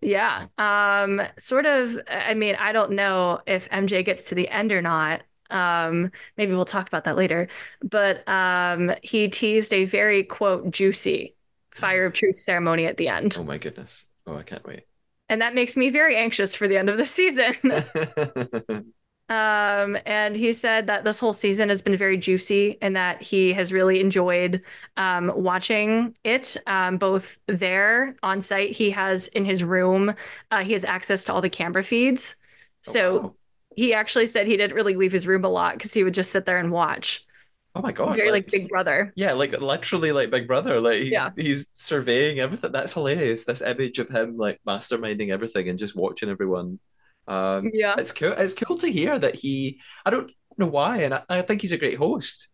Yeah. 0.02 0.48
Um, 0.58 1.22
sort 1.40 1.66
of, 1.66 1.98
I 2.10 2.34
mean, 2.34 2.56
I 2.56 2.72
don't 2.72 2.92
know 2.92 3.42
if 3.48 3.68
MJ 3.72 4.04
gets 4.04 4.26
to 4.26 4.36
the 4.36 4.50
end 4.50 4.72
or 4.72 4.82
not. 4.82 5.22
Um, 5.50 6.12
maybe 6.38 6.54
we'll 6.54 6.66
talk 6.66 6.88
about 6.88 7.06
that 7.06 7.16
later. 7.16 7.48
But 7.82 8.28
um, 8.28 8.92
he 9.02 9.30
teased 9.30 9.74
a 9.74 9.86
very 9.86 10.24
quote 10.24 10.70
juicy 10.72 11.36
fire 11.72 12.06
of 12.06 12.14
truth 12.14 12.38
ceremony 12.38 12.86
at 12.86 12.98
the 12.98 13.08
end. 13.08 13.38
Oh 13.38 13.44
my 13.44 13.58
goodness. 13.58 14.06
Oh, 14.26 14.38
I 14.38 14.44
can't 14.44 14.66
wait. 14.66 14.86
And 15.34 15.42
that 15.42 15.56
makes 15.56 15.76
me 15.76 15.90
very 15.90 16.16
anxious 16.16 16.56
for 16.56 16.68
the 16.68 16.78
end 16.78 16.90
of 16.90 16.98
the 16.98 17.06
season. 17.06 17.56
Um, 19.30 19.98
and 20.06 20.36
he 20.36 20.52
said 20.54 20.88
that 20.88 21.06
this 21.06 21.20
whole 21.20 21.34
season 21.34 21.70
has 21.70 21.82
been 21.82 21.96
very 21.96 22.18
juicy 22.18 22.78
and 22.82 22.96
that 22.96 23.22
he 23.22 23.54
has 23.54 23.72
really 23.72 24.02
enjoyed 24.02 24.62
um, 24.98 25.32
watching 25.36 26.16
it, 26.26 26.58
um, 26.68 26.98
both 26.98 27.40
there 27.48 28.16
on 28.22 28.42
site. 28.42 28.72
He 28.72 28.92
has 28.92 29.30
in 29.30 29.46
his 29.46 29.64
room, 29.64 30.14
uh, 30.52 30.64
he 30.64 30.74
has 30.74 30.84
access 30.84 31.24
to 31.24 31.34
all 31.34 31.42
the 31.42 31.50
camera 31.50 31.84
feeds. 31.84 32.36
So 32.82 33.22
Oh, 33.22 33.28
wow. 33.28 33.36
he 33.76 33.94
actually 33.94 34.26
said 34.28 34.46
he 34.46 34.58
didn't 34.58 34.76
really 34.76 34.96
leave 34.96 35.14
his 35.14 35.26
room 35.26 35.46
a 35.46 35.50
lot 35.50 35.76
because 35.78 35.94
he 35.94 36.04
would 36.04 36.14
just 36.14 36.32
sit 36.32 36.46
there 36.46 36.60
and 36.60 36.72
watch. 36.72 37.26
Oh 37.76 37.82
my 37.82 37.92
god. 37.92 38.16
very 38.16 38.32
like, 38.32 38.50
Big 38.52 38.70
Brother. 38.70 39.12
Yeah, 39.16 39.34
like 39.34 39.60
literally 39.60 40.12
like 40.12 40.32
Big 40.32 40.48
Brother. 40.48 40.80
Like 40.82 41.02
he's 41.02 41.12
Yeah. 41.12 41.30
he's 41.36 41.70
surveying 41.74 42.40
everything. 42.40 42.72
That's 42.72 42.94
hilarious. 42.94 43.46
This 43.46 43.62
image 43.62 44.00
of 44.00 44.10
him 44.10 44.38
like 44.38 44.60
masterminding 44.68 45.30
everything 45.32 45.70
and 45.70 45.80
just 45.80 45.96
watching 45.96 46.30
everyone. 46.30 46.80
Um 47.28 47.72
Yeah. 47.74 47.96
it's 47.98 48.12
cool 48.12 48.34
it's 48.34 48.54
cool 48.54 48.78
to 48.80 48.92
hear 48.92 49.18
that 49.20 49.36
he 49.36 49.80
I 50.06 50.10
don't 50.12 50.32
know 50.58 50.68
why, 50.68 50.98
and 51.04 51.14
I, 51.14 51.24
I 51.30 51.42
think 51.42 51.62
he's 51.62 51.72
a 51.72 51.78
great 51.78 51.98
host. 51.98 52.50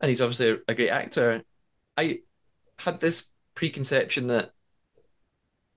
And 0.00 0.08
he's 0.08 0.20
obviously 0.20 0.58
a 0.68 0.74
great 0.74 0.88
actor. 0.90 1.42
I 1.96 2.20
had 2.78 3.00
this 3.00 3.26
preconception 3.54 4.28
that 4.28 4.50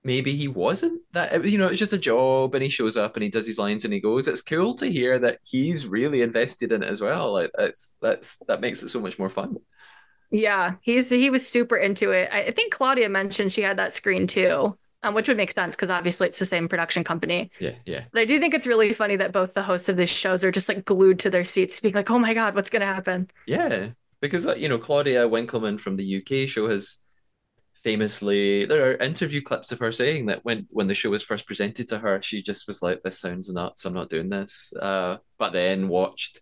maybe 0.04 0.34
he 0.34 0.48
wasn't 0.48 1.00
that 1.12 1.32
it 1.32 1.44
you 1.46 1.58
know, 1.58 1.66
it's 1.66 1.78
just 1.78 1.92
a 1.92 1.98
job 1.98 2.54
and 2.54 2.62
he 2.62 2.68
shows 2.68 2.96
up 2.96 3.16
and 3.16 3.22
he 3.22 3.30
does 3.30 3.46
his 3.46 3.58
lines 3.58 3.84
and 3.84 3.92
he 3.92 4.00
goes. 4.00 4.28
It's 4.28 4.42
cool 4.42 4.74
to 4.76 4.86
hear 4.86 5.18
that 5.18 5.38
he's 5.42 5.86
really 5.86 6.22
invested 6.22 6.72
in 6.72 6.82
it 6.82 6.88
as 6.88 7.00
well. 7.00 7.32
Like 7.32 7.50
that's 7.56 7.96
that's 8.00 8.38
that 8.46 8.60
makes 8.60 8.82
it 8.82 8.90
so 8.90 9.00
much 9.00 9.18
more 9.18 9.30
fun. 9.30 9.56
Yeah, 10.30 10.74
he's 10.82 11.10
he 11.10 11.30
was 11.30 11.46
super 11.46 11.76
into 11.76 12.10
it. 12.10 12.28
I, 12.32 12.50
think 12.50 12.72
Claudia 12.72 13.08
mentioned 13.08 13.52
she 13.52 13.62
had 13.62 13.78
that 13.78 13.94
screen 13.94 14.26
too, 14.26 14.76
um, 15.02 15.14
which 15.14 15.28
would 15.28 15.36
make 15.36 15.52
sense 15.52 15.76
because 15.76 15.90
obviously 15.90 16.26
it's 16.28 16.38
the 16.38 16.46
same 16.46 16.68
production 16.68 17.04
company. 17.04 17.50
Yeah, 17.60 17.74
yeah. 17.86 18.04
But 18.12 18.22
I 18.22 18.24
do 18.24 18.40
think 18.40 18.52
it's 18.52 18.66
really 18.66 18.92
funny 18.92 19.16
that 19.16 19.32
both 19.32 19.54
the 19.54 19.62
hosts 19.62 19.88
of 19.88 19.96
these 19.96 20.10
shows 20.10 20.42
are 20.42 20.50
just 20.50 20.68
like 20.68 20.84
glued 20.84 21.20
to 21.20 21.30
their 21.30 21.44
seats, 21.44 21.80
being 21.80 21.94
like, 21.94 22.10
"Oh 22.10 22.18
my 22.18 22.34
God, 22.34 22.54
what's 22.54 22.70
gonna 22.70 22.86
happen?" 22.86 23.30
Yeah, 23.46 23.90
because 24.20 24.46
uh, 24.46 24.56
you 24.56 24.68
know 24.68 24.78
Claudia 24.78 25.28
Winkleman 25.28 25.78
from 25.78 25.96
the 25.96 26.16
UK 26.16 26.48
show 26.48 26.68
has 26.68 26.98
famously 27.84 28.64
there 28.64 28.90
are 28.90 28.96
interview 28.96 29.42
clips 29.42 29.70
of 29.70 29.78
her 29.78 29.92
saying 29.92 30.26
that 30.26 30.44
when 30.44 30.66
when 30.72 30.86
the 30.86 30.94
show 30.94 31.10
was 31.10 31.22
first 31.22 31.46
presented 31.46 31.86
to 31.88 31.98
her, 31.98 32.20
she 32.22 32.42
just 32.42 32.66
was 32.66 32.82
like, 32.82 33.02
"This 33.02 33.20
sounds 33.20 33.52
nuts. 33.52 33.84
I'm 33.84 33.94
not 33.94 34.10
doing 34.10 34.30
this." 34.30 34.72
Uh, 34.80 35.18
but 35.38 35.52
then 35.52 35.88
watched 35.88 36.40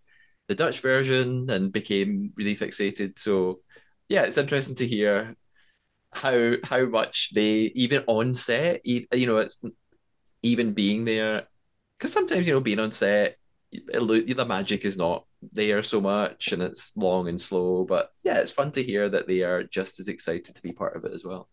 the 0.49 0.55
Dutch 0.55 0.81
version 0.81 1.51
and 1.51 1.73
became 1.73 2.33
really 2.37 2.57
fixated. 2.57 3.19
So 3.19 3.61
yeah, 4.09 4.23
it's 4.23 4.39
interesting 4.39 4.77
to 4.77 4.87
hear 4.87 5.37
how 6.13 6.55
how 6.65 6.87
much 6.87 7.31
they 7.35 7.73
even 7.75 8.05
on 8.07 8.35
set, 8.35 8.87
you 8.87 9.27
know, 9.27 9.39
it's 9.39 9.59
even 10.43 10.73
being 10.75 11.05
there 11.05 11.49
because 11.99 12.13
sometimes 12.13 12.47
you 12.47 12.55
know 12.55 12.61
being 12.61 12.81
on 12.81 12.93
set 12.93 13.37
it, 13.71 14.37
the 14.37 14.45
magic 14.45 14.85
is 14.85 14.97
not 14.99 15.25
there 15.53 15.83
so 15.83 16.01
much 16.01 16.53
and 16.53 16.63
it's 16.63 16.97
long 16.97 17.29
and 17.29 17.41
slow 17.41 17.85
but 17.85 18.11
yeah 18.25 18.39
it's 18.39 18.51
fun 18.51 18.71
to 18.71 18.83
hear 18.83 19.09
that 19.09 19.27
they 19.27 19.43
are 19.43 19.65
just 19.65 20.01
as 20.01 20.09
excited 20.09 20.55
to 20.55 20.63
be 20.63 20.73
part 20.73 20.97
of 20.97 21.05
it 21.05 21.13
as 21.13 21.25
well 21.25 21.49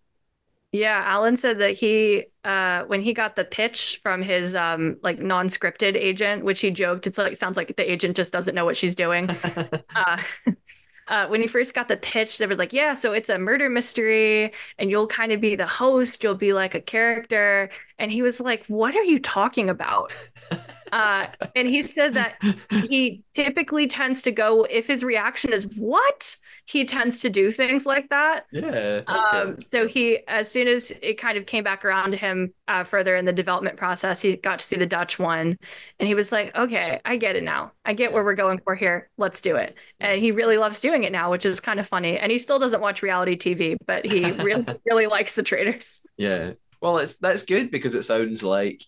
Yeah, 0.71 1.01
Alan 1.03 1.35
said 1.35 1.57
that 1.59 1.71
he, 1.71 2.25
uh, 2.43 2.83
when 2.83 3.01
he 3.01 3.13
got 3.13 3.35
the 3.35 3.43
pitch 3.43 3.99
from 4.03 4.21
his 4.21 4.53
um 4.53 4.97
like 5.01 5.19
non-scripted 5.19 5.95
agent, 5.95 6.43
which 6.45 6.61
he 6.61 6.69
joked, 6.69 7.07
it's 7.07 7.17
like 7.17 7.35
sounds 7.35 7.57
like 7.57 7.75
the 7.75 7.91
agent 7.91 8.15
just 8.15 8.31
doesn't 8.31 8.53
know 8.53 8.65
what 8.65 8.77
she's 8.77 8.95
doing. 8.95 9.35
uh, 9.95 10.21
uh, 11.07 11.27
when 11.27 11.41
he 11.41 11.47
first 11.47 11.73
got 11.73 11.87
the 11.87 11.97
pitch, 11.97 12.37
they 12.37 12.45
were 12.47 12.55
like, 12.55 12.73
"Yeah, 12.73 12.93
so 12.93 13.13
it's 13.13 13.29
a 13.29 13.39
murder 13.39 13.67
mystery, 13.69 14.53
and 14.77 14.89
you'll 14.91 15.07
kind 15.07 15.31
of 15.31 15.41
be 15.41 15.55
the 15.55 15.65
host. 15.67 16.23
You'll 16.23 16.35
be 16.35 16.53
like 16.53 16.75
a 16.75 16.81
character." 16.81 17.71
And 17.97 18.11
he 18.11 18.21
was 18.21 18.39
like, 18.39 18.65
"What 18.67 18.95
are 18.95 19.03
you 19.03 19.19
talking 19.19 19.69
about?" 19.71 20.13
Uh, 20.91 21.27
and 21.55 21.67
he 21.67 21.81
said 21.81 22.13
that 22.15 22.35
he 22.69 23.23
typically 23.33 23.87
tends 23.87 24.21
to 24.23 24.31
go 24.31 24.63
if 24.63 24.87
his 24.87 25.03
reaction 25.03 25.53
is 25.53 25.65
"What?" 25.77 26.35
He 26.65 26.85
tends 26.85 27.21
to 27.21 27.31
do 27.31 27.49
things 27.49 27.87
like 27.87 28.09
that. 28.09 28.45
yeah 28.51 29.01
Um, 29.07 29.59
so 29.59 29.87
he, 29.87 30.19
as 30.27 30.51
soon 30.51 30.67
as 30.67 30.91
it 31.01 31.15
kind 31.15 31.35
of 31.35 31.47
came 31.47 31.63
back 31.63 31.83
around 31.83 32.11
to 32.11 32.17
him 32.17 32.53
uh, 32.67 32.83
further 32.83 33.15
in 33.15 33.25
the 33.25 33.33
development 33.33 33.75
process, 33.77 34.21
he 34.21 34.35
got 34.37 34.59
to 34.59 34.65
see 34.65 34.75
the 34.75 34.85
Dutch 34.85 35.17
one, 35.17 35.57
and 35.99 36.07
he 36.07 36.13
was 36.13 36.31
like, 36.31 36.55
"Okay, 36.55 36.99
I 37.03 37.17
get 37.17 37.35
it 37.35 37.43
now. 37.43 37.71
I 37.85 37.93
get 37.93 38.13
where 38.13 38.23
we're 38.23 38.35
going 38.35 38.59
for 38.59 38.75
here. 38.75 39.09
Let's 39.17 39.41
do 39.41 39.55
it." 39.55 39.75
And 39.99 40.21
he 40.21 40.31
really 40.31 40.57
loves 40.57 40.79
doing 40.79 41.03
it 41.03 41.11
now, 41.11 41.31
which 41.31 41.45
is 41.45 41.59
kind 41.59 41.79
of 41.79 41.87
funny. 41.87 42.17
And 42.19 42.31
he 42.31 42.37
still 42.37 42.59
doesn't 42.59 42.81
watch 42.81 43.01
reality 43.01 43.35
TV, 43.35 43.77
but 43.87 44.05
he 44.05 44.31
really, 44.33 44.65
really 44.85 45.07
likes 45.07 45.35
the 45.35 45.43
traitors. 45.43 46.01
yeah 46.17 46.51
well 46.81 46.97
it's 46.99 47.17
that's 47.17 47.43
good 47.43 47.71
because 47.71 47.95
it 47.95 48.03
sounds 48.03 48.43
like 48.43 48.83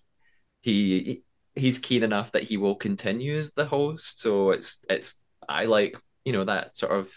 he 0.61 1.23
he's 1.55 1.79
keen 1.79 2.03
enough 2.03 2.31
that 2.31 2.43
he 2.43 2.57
will 2.57 2.75
continue 2.75 3.35
as 3.35 3.51
the 3.51 3.65
host. 3.65 4.19
So 4.19 4.51
it's 4.51 4.77
it's 4.89 5.15
I 5.47 5.65
like 5.65 5.95
you 6.25 6.33
know 6.33 6.45
that 6.45 6.77
sort 6.77 6.91
of 6.91 7.11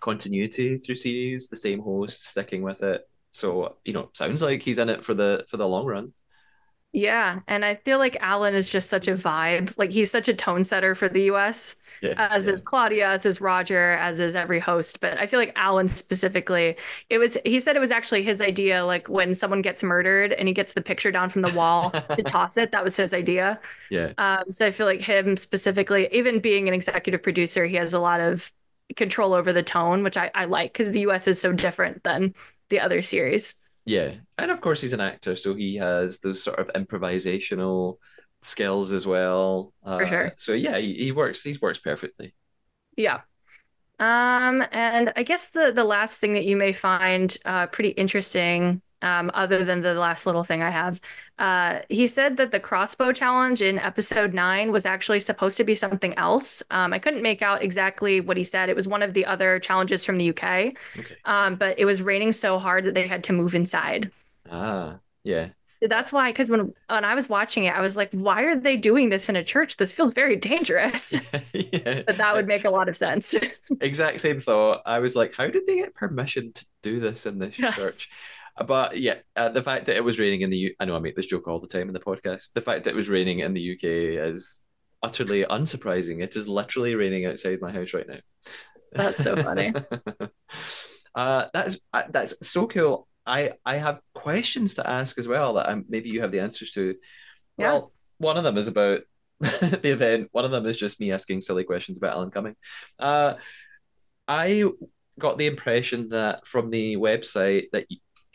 continuity 0.00 0.78
through 0.78 0.94
series 0.96 1.48
the 1.48 1.56
same 1.56 1.80
host 1.80 2.26
sticking 2.26 2.62
with 2.62 2.82
it. 2.82 3.08
So 3.32 3.76
you 3.84 3.92
know 3.92 4.10
sounds 4.14 4.42
like 4.42 4.62
he's 4.62 4.78
in 4.78 4.88
it 4.88 5.04
for 5.04 5.14
the 5.14 5.44
for 5.48 5.56
the 5.56 5.68
long 5.68 5.86
run 5.86 6.12
Yeah, 6.92 7.40
and 7.46 7.62
I 7.64 7.74
feel 7.74 7.98
like 7.98 8.16
Alan 8.20 8.54
is 8.54 8.68
just 8.68 8.88
such 8.88 9.06
a 9.06 9.12
vibe. 9.12 9.76
Like 9.76 9.90
he's 9.90 10.10
such 10.10 10.28
a 10.28 10.34
tone 10.34 10.64
setter 10.64 10.94
for 10.94 11.08
the 11.08 11.24
US. 11.24 11.76
yeah 12.00 12.14
as 12.16 12.48
yeah. 12.48 12.52
is 12.52 12.62
Claudia, 12.62 13.08
as 13.10 13.26
is 13.26 13.38
Rodger, 13.40 13.92
as 13.92 14.18
is 14.18 14.34
every 14.34 14.58
host. 14.58 15.00
But 15.00 15.18
I 15.18 15.26
feel 15.26 15.38
like 15.38 15.52
Alan 15.56 15.88
specifically, 15.88 16.76
it 17.10 17.18
was 17.18 17.36
he 17.44 17.58
said 17.60 17.76
it 17.76 17.80
was 17.80 17.90
actually 17.90 18.22
his 18.22 18.40
idea, 18.40 18.84
like 18.86 19.08
when 19.08 19.34
someone 19.34 19.60
gets 19.62 19.82
murdered 19.82 20.32
and 20.32 20.48
he 20.48 20.54
gets 20.54 20.72
the 20.72 20.80
picture 20.80 21.12
down 21.12 21.28
from 21.28 21.42
the 21.42 21.50
wall 21.50 21.98
to 22.16 22.22
toss 22.24 22.56
it, 22.56 22.72
that 22.72 22.82
was 22.84 22.96
his 22.96 23.12
idea. 23.12 23.60
yeah 23.88 24.12
Um, 24.18 24.50
so 24.50 24.66
I 24.66 24.70
feel 24.72 24.86
like 24.86 25.02
him 25.02 25.36
specifically, 25.36 26.08
even 26.12 26.40
being 26.40 26.68
an 26.68 26.74
executive 26.74 27.22
producer, 27.22 27.66
he 27.66 27.76
has 27.76 27.94
a 27.94 28.00
lot 28.00 28.20
of 28.20 28.52
control 28.96 29.34
over 29.34 29.52
the 29.52 29.62
tone, 29.62 30.02
which 30.04 30.16
I, 30.16 30.30
I 30.34 30.46
like 30.46 30.72
because 30.72 30.92
the 30.92 31.00
US 31.00 31.28
is 31.28 31.40
so 31.40 31.52
different 31.52 32.04
than 32.04 32.34
the 32.70 32.80
other 32.80 33.02
series. 33.02 33.56
Yeah, 33.86 34.16
and 34.36 34.50
of 34.50 34.60
course 34.60 34.80
he's 34.80 34.92
an 34.92 35.00
actor, 35.00 35.36
so 35.36 35.54
he 35.54 35.76
has 35.76 36.18
those 36.18 36.42
sort 36.42 36.58
of 36.58 36.66
improvisational 36.74 37.98
skills 38.42 38.92
as 38.92 39.06
well. 39.06 39.72
Uh, 39.84 40.04
sure. 40.04 40.34
So 40.38 40.52
yeah, 40.52 40.76
he, 40.78 40.94
he 40.94 41.12
works. 41.12 41.42
He 41.42 41.56
works 41.62 41.78
perfectly. 41.78 42.34
Yeah. 42.96 43.20
Um, 43.98 44.62
and 44.72 45.12
I 45.16 45.22
guess 45.22 45.50
the 45.50 45.72
the 45.72 45.84
last 45.84 46.20
thing 46.20 46.34
that 46.34 46.44
you 46.44 46.56
may 46.56 46.72
find 46.72 47.34
uh, 47.44 47.68
pretty 47.68 47.90
interesting, 47.90 48.82
um, 49.06 49.30
other 49.34 49.64
than 49.64 49.80
the 49.82 49.94
last 49.94 50.26
little 50.26 50.44
thing 50.44 50.62
I 50.62 50.70
have, 50.70 51.00
uh, 51.38 51.80
he 51.88 52.06
said 52.08 52.36
that 52.38 52.50
the 52.50 52.60
crossbow 52.60 53.12
challenge 53.12 53.62
in 53.62 53.78
episode 53.78 54.32
nine 54.34 54.72
was 54.72 54.86
actually 54.86 55.20
supposed 55.20 55.56
to 55.58 55.64
be 55.64 55.74
something 55.74 56.14
else. 56.18 56.62
Um, 56.70 56.92
I 56.92 56.98
couldn't 56.98 57.22
make 57.22 57.42
out 57.42 57.62
exactly 57.62 58.20
what 58.20 58.36
he 58.36 58.44
said. 58.44 58.68
It 58.68 58.76
was 58.76 58.88
one 58.88 59.02
of 59.02 59.12
the 59.14 59.26
other 59.26 59.58
challenges 59.60 60.04
from 60.04 60.16
the 60.16 60.30
UK, 60.30 60.74
Okay. 60.98 61.16
um, 61.24 61.56
but 61.56 61.78
it 61.78 61.84
was 61.84 62.02
raining 62.02 62.32
so 62.32 62.58
hard 62.58 62.84
that 62.84 62.94
they 62.94 63.06
had 63.06 63.24
to 63.24 63.32
move 63.32 63.54
inside. 63.54 64.10
Ah, 64.50 65.00
yeah, 65.24 65.48
That's 65.82 66.12
why, 66.12 66.30
because 66.30 66.48
when 66.50 66.72
when 66.88 67.04
I 67.04 67.14
was 67.14 67.28
watching 67.28 67.64
it, 67.64 67.74
I 67.74 67.80
was 67.82 67.96
like, 67.96 68.10
why 68.12 68.42
are 68.44 68.56
they 68.56 68.76
doing 68.78 69.10
this 69.10 69.28
in 69.28 69.36
a 69.36 69.44
church? 69.44 69.76
This 69.76 69.92
feels 69.92 70.12
very 70.14 70.36
dangerous. 70.36 71.14
yeah. 71.52 72.02
But 72.06 72.16
that 72.18 72.34
would 72.34 72.46
make 72.46 72.64
a 72.64 72.70
lot 72.70 72.88
of 72.88 72.96
sense. 72.96 73.34
exact 73.80 74.20
same 74.20 74.40
thought. 74.40 74.82
I 74.86 75.00
was 75.00 75.14
like, 75.16 75.34
how 75.34 75.48
did 75.48 75.66
they 75.66 75.76
get 75.76 75.94
permission 75.94 76.52
to 76.54 76.66
do 76.82 76.98
this 77.00 77.26
in 77.26 77.38
this 77.38 77.58
Yes. 77.62 77.76
church? 77.76 78.08
But 78.64 78.98
yeah, 78.98 79.16
uh, 79.34 79.50
the 79.50 79.62
fact 79.62 79.86
that 79.86 79.96
it 79.96 80.04
was 80.04 80.18
raining 80.18 80.40
in 80.40 80.50
the 80.50 80.56
U 80.56 80.74
I 80.80 80.86
know 80.86 80.96
I 80.96 81.00
make 81.00 81.16
this 81.16 81.26
joke 81.26 81.46
all 81.46 81.60
the 81.60 81.66
time 81.66 81.88
in 81.88 81.94
the 81.94 82.00
podcast. 82.00 82.52
The 82.54 82.62
fact 82.62 82.84
that 82.84 82.90
it 82.90 82.96
was 82.96 83.08
raining 83.08 83.40
in 83.40 83.52
the 83.52 83.72
UK 83.74 83.84
is 84.28 84.60
utterly 85.02 85.44
unsurprising. 85.44 86.22
It 86.22 86.36
is 86.36 86.48
literally 86.48 86.94
raining 86.94 87.26
outside 87.26 87.60
my 87.60 87.70
house 87.70 87.92
right 87.92 88.08
now. 88.08 88.18
That's 88.92 89.22
so 89.22 89.36
funny. 89.36 89.74
uh, 91.14 91.46
that's 91.52 91.78
uh, 91.92 92.04
that's 92.10 92.34
so 92.46 92.66
cool. 92.66 93.08
I 93.26 93.52
I 93.64 93.76
have 93.76 94.00
questions 94.14 94.74
to 94.76 94.88
ask 94.88 95.18
as 95.18 95.28
well 95.28 95.54
that 95.54 95.68
I'm, 95.68 95.84
maybe 95.88 96.08
you 96.08 96.22
have 96.22 96.32
the 96.32 96.40
answers 96.40 96.70
to. 96.72 96.94
Yeah. 97.58 97.72
Well, 97.72 97.92
one 98.18 98.36
of 98.38 98.44
them 98.44 98.56
is 98.56 98.68
about 98.68 99.02
the 99.40 99.90
event. 99.90 100.28
One 100.32 100.44
of 100.44 100.50
them 100.50 100.64
is 100.66 100.78
just 100.78 100.98
me 100.98 101.12
asking 101.12 101.42
silly 101.42 101.64
questions 101.64 101.98
about 101.98 102.14
Alan 102.14 102.30
Cumming. 102.30 102.56
Uh, 102.98 103.34
I 104.26 104.64
got 105.18 105.38
the 105.38 105.46
impression 105.46 106.10
that 106.10 106.46
from 106.46 106.70
the 106.70 106.96
website 106.96 107.66
that 107.72 107.86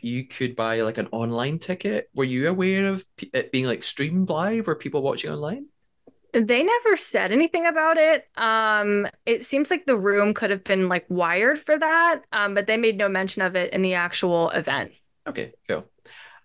you 0.02 0.26
could 0.26 0.56
buy 0.56 0.80
like 0.82 0.98
an 0.98 1.08
online 1.12 1.58
ticket. 1.58 2.08
Were 2.14 2.24
you 2.24 2.48
aware 2.48 2.88
of 2.88 3.04
it 3.32 3.52
being 3.52 3.66
like 3.66 3.82
streamed 3.82 4.28
live 4.28 4.68
or 4.68 4.74
people 4.74 5.02
watching 5.02 5.30
online? 5.30 5.66
They 6.32 6.62
never 6.62 6.96
said 6.96 7.30
anything 7.30 7.66
about 7.66 7.98
it. 7.98 8.26
Um, 8.36 9.06
it 9.26 9.44
seems 9.44 9.70
like 9.70 9.84
the 9.84 9.98
room 9.98 10.32
could 10.32 10.50
have 10.50 10.64
been 10.64 10.88
like 10.88 11.04
wired 11.10 11.58
for 11.58 11.78
that, 11.78 12.22
um, 12.32 12.54
but 12.54 12.66
they 12.66 12.78
made 12.78 12.96
no 12.96 13.08
mention 13.08 13.42
of 13.42 13.54
it 13.54 13.72
in 13.74 13.82
the 13.82 13.94
actual 13.94 14.48
event. 14.50 14.92
Okay, 15.26 15.52
cool. 15.68 15.84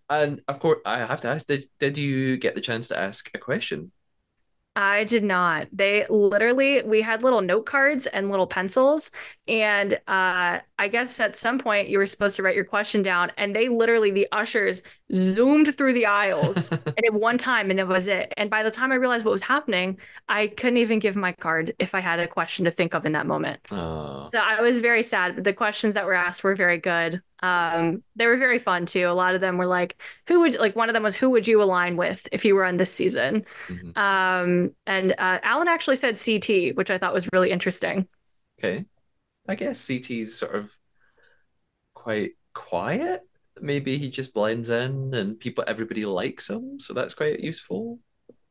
And 0.10 0.42
of 0.48 0.60
course, 0.60 0.80
I 0.86 1.00
have 1.00 1.22
to 1.22 1.30
ask: 1.30 1.48
Did 1.48 1.70
did 1.80 1.98
you 1.98 2.38
get 2.38 2.56
the 2.56 2.62
chance 2.62 2.90
to 2.90 2.98
ask 3.00 3.30
a 3.34 3.40
question? 3.40 3.92
I 4.80 5.06
did 5.06 5.24
not. 5.24 5.68
They 5.74 6.06
literally, 6.08 6.84
we 6.84 7.02
had 7.02 7.24
little 7.24 7.42
note 7.42 7.66
cards 7.66 8.06
and 8.06 8.30
little 8.30 8.46
pencils. 8.46 9.10
And 9.48 9.96
uh, 10.08 10.60
I 10.78 10.88
guess 10.88 11.20
at 11.20 11.36
some 11.36 11.58
point 11.58 11.90
you 11.90 11.98
were 11.98 12.06
supposed 12.06 12.36
to 12.36 12.44
write 12.44 12.56
your 12.56 12.64
question 12.64 13.02
down. 13.02 13.32
And 13.38 13.56
they 13.56 13.70
literally, 13.70 14.12
the 14.12 14.28
ushers 14.32 14.84
zoomed 15.12 15.76
through 15.76 15.94
the 15.94 16.06
aisles 16.06 16.72
and 16.86 17.06
at 17.08 17.14
one 17.14 17.40
time, 17.40 17.72
and 17.72 17.80
it 17.80 17.88
was 17.88 18.08
it. 18.08 18.32
And 18.38 18.52
by 18.52 18.62
the 18.62 18.70
time 18.70 18.92
I 18.92 18.96
realized 18.96 19.26
what 19.26 19.32
was 19.32 19.42
happening, 19.42 19.98
I 20.30 20.46
couldn't 20.46 20.78
even 20.78 21.00
give 21.00 21.16
my 21.16 21.32
card 21.34 21.74
if 21.80 21.96
I 21.96 22.00
had 22.00 22.20
a 22.20 22.28
question 22.28 22.66
to 22.66 22.72
think 22.72 22.94
of 22.94 23.04
in 23.08 23.14
that 23.14 23.26
moment. 23.26 23.60
Oh, 23.72 24.28
So 24.28 24.38
I 24.38 24.62
was 24.62 24.80
very 24.82 25.02
sad. 25.02 25.44
The 25.44 25.54
questions 25.54 25.96
that 25.96 26.06
were 26.06 26.14
asked 26.14 26.44
were 26.44 26.54
very 26.56 26.78
good. 26.78 27.24
Um, 27.44 28.04
they 28.16 28.26
were 28.26 28.38
very 28.38 28.60
fun 28.60 28.86
too. 28.86 29.08
A 29.08 29.14
lot 29.14 29.36
of 29.36 29.42
them 29.42 29.58
were 29.58 29.66
like, 29.68 30.02
who 30.28 30.42
would 30.42 30.56
like 30.56 30.76
one 30.76 30.90
of 30.90 30.94
them 30.94 31.04
was 31.04 31.16
who 31.16 31.30
would 31.32 31.48
you 31.48 31.62
align 31.62 31.98
with 31.98 32.28
if 32.32 32.46
you 32.46 32.56
were 32.56 32.66
on 32.66 32.78
this 32.78 32.92
season? 32.94 33.46
mhm. 33.70 33.94
Um, 33.96 34.76
and 34.86 35.14
uh, 35.18 35.40
Alan 35.44 35.68
actually 35.68 35.96
said 35.98 36.18
CT, 36.18 36.72
which 36.74 36.90
I 36.92 36.98
thought 36.98 37.14
was 37.14 37.30
really 37.34 37.52
interesting. 37.52 38.08
okay. 38.60 38.86
I 39.48 39.56
guess 39.56 39.80
CT's 39.80 40.36
sort 40.38 40.56
of 40.56 40.72
quite 41.94 42.32
quiet. 42.54 43.22
Maybe 43.60 43.98
he 43.98 44.12
just 44.12 44.34
blends 44.34 44.70
in, 44.70 45.14
and 45.14 45.40
people, 45.40 45.64
everybody 45.68 46.06
likes 46.06 46.50
him, 46.50 46.80
so 46.80 46.94
that's 46.94 47.14
quite 47.14 47.40
useful. 47.40 48.00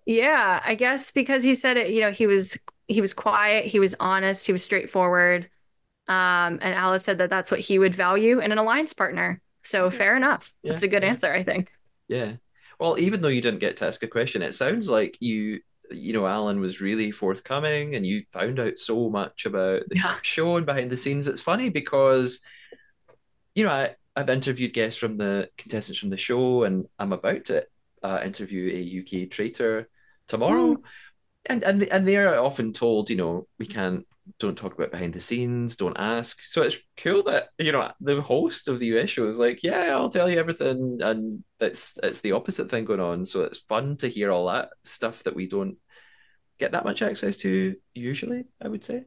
Yeah, 0.04 0.62
I 0.64 0.74
guess 0.76 1.10
because 1.10 1.42
he 1.42 1.54
said 1.54 1.76
it, 1.76 1.90
you 1.90 2.00
know, 2.00 2.12
he 2.12 2.26
was 2.26 2.56
he 2.88 3.00
was 3.00 3.12
quiet, 3.14 3.66
he 3.66 3.80
was 3.80 3.94
honest, 3.98 4.46
he 4.46 4.52
was 4.52 4.64
straightforward. 4.64 5.50
Um, 6.08 6.58
and 6.62 6.74
Alan 6.74 7.00
said 7.00 7.18
that 7.18 7.30
that's 7.30 7.50
what 7.50 7.60
he 7.60 7.78
would 7.78 7.94
value 7.94 8.40
in 8.40 8.52
an 8.52 8.58
alliance 8.58 8.92
partner. 8.92 9.40
So 9.64 9.90
fair 9.90 10.16
enough. 10.16 10.52
Yeah, 10.62 10.72
That's 10.74 10.82
a 10.82 10.88
good 10.88 11.02
yeah. 11.02 11.10
answer, 11.10 11.32
I 11.32 11.42
think. 11.42 11.70
Yeah. 12.08 12.36
Well, 12.78 12.98
even 12.98 13.20
though 13.22 13.28
you 13.28 13.40
didn't 13.40 13.60
get 13.60 13.76
to 13.78 13.86
ask 13.86 14.02
a 14.02 14.08
question, 14.08 14.42
it 14.42 14.52
sounds 14.54 14.88
like 14.90 15.16
you, 15.20 15.60
you 15.90 16.12
know, 16.12 16.26
Alan 16.26 16.60
was 16.60 16.80
really 16.80 17.10
forthcoming 17.10 17.94
and 17.94 18.04
you 18.06 18.24
found 18.32 18.60
out 18.60 18.78
so 18.78 19.08
much 19.10 19.46
about 19.46 19.82
the 19.88 19.96
Yeah. 19.96 20.16
show 20.22 20.56
and 20.56 20.66
behind 20.66 20.90
the 20.90 20.96
scenes. 20.96 21.26
It's 21.26 21.40
funny 21.40 21.70
because, 21.70 22.40
you 23.54 23.64
know, 23.64 23.70
I, 23.70 23.94
I've 24.14 24.30
interviewed 24.30 24.72
guests 24.72 24.98
from 24.98 25.16
the 25.16 25.50
contestants 25.58 25.98
from 26.00 26.10
the 26.10 26.16
show 26.16 26.64
and 26.64 26.86
I'm 26.98 27.12
about 27.12 27.44
to 27.46 27.66
uh, 28.02 28.20
interview 28.24 28.70
a 28.72 29.24
UK 29.24 29.30
traitor 29.30 29.88
tomorrow. 30.26 30.82
And, 31.48 31.64
and 31.64 31.82
and 31.84 32.08
they're 32.08 32.40
often 32.40 32.72
told, 32.72 33.10
you 33.10 33.16
know, 33.16 33.48
we 33.58 33.66
can't 33.66 34.06
don't 34.38 34.56
talk 34.56 34.74
about 34.74 34.90
behind 34.90 35.12
the 35.12 35.20
scenes, 35.20 35.76
don't 35.76 35.96
ask. 35.98 36.40
So 36.42 36.62
it's 36.62 36.78
cool 36.96 37.22
that, 37.24 37.44
you 37.58 37.72
know, 37.72 37.90
the 38.00 38.20
host 38.20 38.68
of 38.68 38.78
the 38.78 38.98
US 38.98 39.10
show 39.10 39.28
is 39.28 39.38
like, 39.38 39.62
yeah, 39.62 39.96
I'll 39.96 40.08
tell 40.08 40.28
you 40.28 40.38
everything. 40.38 40.98
And 41.00 41.44
it's 41.60 41.98
it's 42.02 42.20
the 42.20 42.32
opposite 42.32 42.70
thing 42.70 42.84
going 42.84 43.00
on. 43.00 43.26
So 43.26 43.42
it's 43.42 43.58
fun 43.58 43.96
to 43.98 44.08
hear 44.08 44.30
all 44.30 44.46
that 44.48 44.70
stuff 44.84 45.22
that 45.24 45.36
we 45.36 45.48
don't 45.48 45.76
get 46.58 46.72
that 46.72 46.84
much 46.84 47.02
access 47.02 47.36
to 47.38 47.76
usually, 47.94 48.44
I 48.60 48.68
would 48.68 48.84
say. 48.84 49.04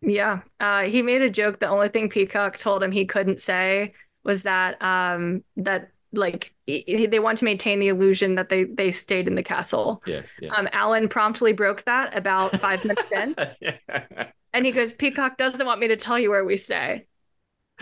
Yeah. 0.00 0.40
Uh, 0.60 0.82
he 0.82 1.02
made 1.02 1.22
a 1.22 1.30
joke. 1.30 1.60
The 1.60 1.68
only 1.68 1.88
thing 1.88 2.08
Peacock 2.08 2.58
told 2.58 2.82
him 2.82 2.92
he 2.92 3.06
couldn't 3.06 3.40
say 3.40 3.94
was 4.24 4.42
that 4.42 4.80
um 4.82 5.44
that 5.56 5.90
like 6.12 6.54
they 6.66 7.18
want 7.18 7.38
to 7.38 7.44
maintain 7.44 7.78
the 7.78 7.88
illusion 7.88 8.36
that 8.36 8.48
they 8.48 8.64
they 8.64 8.92
stayed 8.92 9.28
in 9.28 9.34
the 9.34 9.42
castle. 9.42 10.02
Yeah, 10.06 10.22
yeah. 10.40 10.54
Um, 10.54 10.68
Alan 10.72 11.08
promptly 11.08 11.52
broke 11.52 11.84
that 11.84 12.16
about 12.16 12.58
five 12.58 12.84
minutes 12.84 13.12
in. 13.12 13.34
And 14.54 14.66
he 14.66 14.72
goes, 14.72 14.94
Peacock 14.94 15.38
doesn't 15.38 15.66
want 15.66 15.80
me 15.80 15.88
to 15.90 15.98
tell 15.98 16.18
you 16.18 16.30
where 16.30 16.46
we 16.46 16.58
stay. 16.58 17.06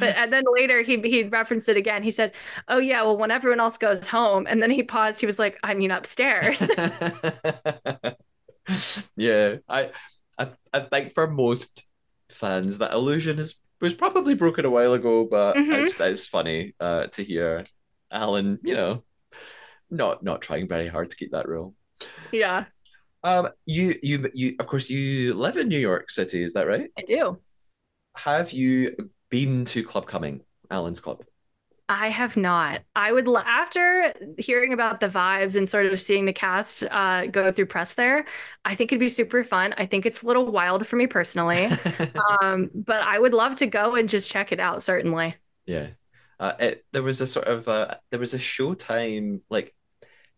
But 0.00 0.16
and 0.16 0.32
then 0.32 0.42
later 0.52 0.82
he 0.82 1.00
he 1.02 1.22
referenced 1.24 1.68
it 1.68 1.76
again. 1.76 2.02
He 2.02 2.10
said, 2.10 2.34
"Oh 2.68 2.78
yeah, 2.78 3.02
well 3.04 3.16
when 3.16 3.30
everyone 3.30 3.60
else 3.60 3.78
goes 3.78 4.08
home." 4.08 4.46
And 4.48 4.60
then 4.62 4.70
he 4.70 4.82
paused. 4.82 5.20
He 5.20 5.26
was 5.26 5.38
like, 5.38 5.58
"I 5.62 5.74
mean 5.74 5.90
upstairs." 5.92 6.70
yeah, 9.16 9.56
I, 9.68 9.90
I 10.38 10.48
I 10.72 10.80
think 10.80 11.12
for 11.12 11.28
most 11.28 11.86
fans 12.30 12.78
that 12.78 12.92
illusion 12.92 13.38
is 13.38 13.56
was 13.80 13.94
probably 13.94 14.34
broken 14.34 14.64
a 14.64 14.70
while 14.70 14.92
ago, 14.94 15.26
but 15.30 15.56
Mhm. 15.56 15.70
it's 15.70 16.00
it's 16.00 16.28
funny 16.28 16.74
uh, 16.80 17.06
to 17.08 17.24
hear 17.24 17.64
Alan, 18.10 18.58
you 18.62 18.76
know, 18.76 19.04
not 19.90 20.22
not 20.22 20.42
trying 20.42 20.68
very 20.68 20.88
hard 20.88 21.10
to 21.10 21.16
keep 21.16 21.32
that 21.32 21.48
rule. 21.48 21.74
yeah, 22.32 22.66
Um, 23.24 23.48
you 23.66 23.98
you 24.02 24.30
you 24.34 24.56
of 24.58 24.66
course 24.66 24.90
you 24.90 25.34
live 25.34 25.56
in 25.56 25.68
New 25.68 25.78
York 25.78 26.10
City, 26.10 26.42
is 26.42 26.52
that 26.54 26.66
right? 26.66 26.90
I 26.98 27.02
do. 27.02 27.38
Have 28.16 28.52
you 28.52 29.10
been 29.30 29.64
to 29.66 29.82
Club 29.82 30.06
Cumming, 30.06 30.42
Alan's 30.70 31.00
club? 31.00 31.24
I 31.88 32.08
have 32.08 32.36
not. 32.36 32.82
I 32.96 33.12
would 33.12 33.28
after 33.28 34.14
hearing 34.38 34.72
about 34.72 35.00
the 35.00 35.08
vibes 35.08 35.56
and 35.56 35.68
sort 35.68 35.86
of 35.86 36.00
seeing 36.00 36.24
the 36.24 36.32
cast 36.32 36.84
uh, 36.84 37.26
go 37.26 37.52
through 37.52 37.66
press 37.66 37.94
there. 37.94 38.24
I 38.64 38.74
think 38.74 38.92
it'd 38.92 39.00
be 39.00 39.08
super 39.08 39.44
fun. 39.44 39.74
I 39.76 39.86
think 39.86 40.06
it's 40.06 40.22
a 40.22 40.26
little 40.26 40.50
wild 40.50 40.86
for 40.86 40.96
me 40.96 41.06
personally, 41.06 41.66
um, 42.42 42.70
but 42.74 43.02
I 43.02 43.18
would 43.18 43.34
love 43.34 43.56
to 43.56 43.66
go 43.66 43.94
and 43.96 44.08
just 44.08 44.30
check 44.30 44.52
it 44.52 44.60
out. 44.60 44.82
Certainly. 44.82 45.34
Yeah. 45.66 45.88
Uh, 46.40 46.54
it, 46.58 46.84
there 46.92 47.02
was 47.02 47.20
a 47.20 47.26
sort 47.26 47.46
of 47.46 47.68
uh, 47.68 47.94
there 48.10 48.20
was 48.20 48.34
a 48.34 48.38
Showtime 48.38 49.40
like 49.50 49.74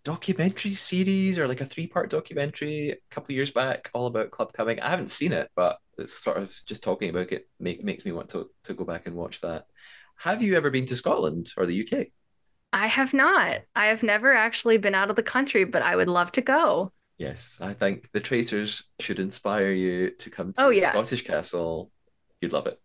documentary 0.04 0.74
series 0.74 1.38
or 1.38 1.48
like 1.48 1.60
a 1.60 1.66
three 1.66 1.86
part 1.86 2.10
documentary 2.10 2.90
a 2.90 2.96
couple 3.10 3.32
of 3.32 3.36
years 3.36 3.50
back 3.50 3.90
all 3.94 4.06
about 4.06 4.30
Club 4.30 4.52
Cumming. 4.52 4.80
I 4.80 4.90
haven't 4.90 5.10
seen 5.10 5.32
it, 5.32 5.50
but 5.56 5.78
it's 5.98 6.12
sort 6.12 6.36
of 6.38 6.54
just 6.66 6.82
talking 6.82 7.10
about 7.10 7.32
it 7.32 7.48
make, 7.58 7.82
makes 7.82 8.04
me 8.04 8.12
want 8.12 8.28
to 8.30 8.50
to 8.64 8.74
go 8.74 8.84
back 8.84 9.06
and 9.06 9.16
watch 9.16 9.40
that. 9.40 9.66
Have 10.16 10.42
you 10.42 10.56
ever 10.56 10.70
been 10.70 10.86
to 10.86 10.96
Scotland 10.96 11.52
or 11.56 11.66
the 11.66 11.74
UK? 11.74 12.12
I 12.72 12.88
have 12.88 13.14
not. 13.14 13.62
I 13.74 13.86
have 13.86 14.02
never 14.02 14.34
actually 14.34 14.78
been 14.78 14.94
out 14.94 15.10
of 15.10 15.16
the 15.16 15.22
country, 15.22 15.64
but 15.64 15.82
I 15.82 15.96
would 15.96 16.08
love 16.08 16.32
to 16.32 16.42
go. 16.42 16.92
Yes, 17.16 17.58
I 17.60 17.72
think 17.72 18.10
the 18.12 18.20
traitors 18.20 18.82
should 18.98 19.20
inspire 19.20 19.70
you 19.70 20.10
to 20.16 20.30
come 20.30 20.52
to 20.54 20.64
Oh, 20.64 20.70
yes. 20.70 20.92
Scottish 20.92 21.24
Castle. 21.24 21.90
You'd 22.40 22.52
love 22.52 22.66
it. 22.66 22.80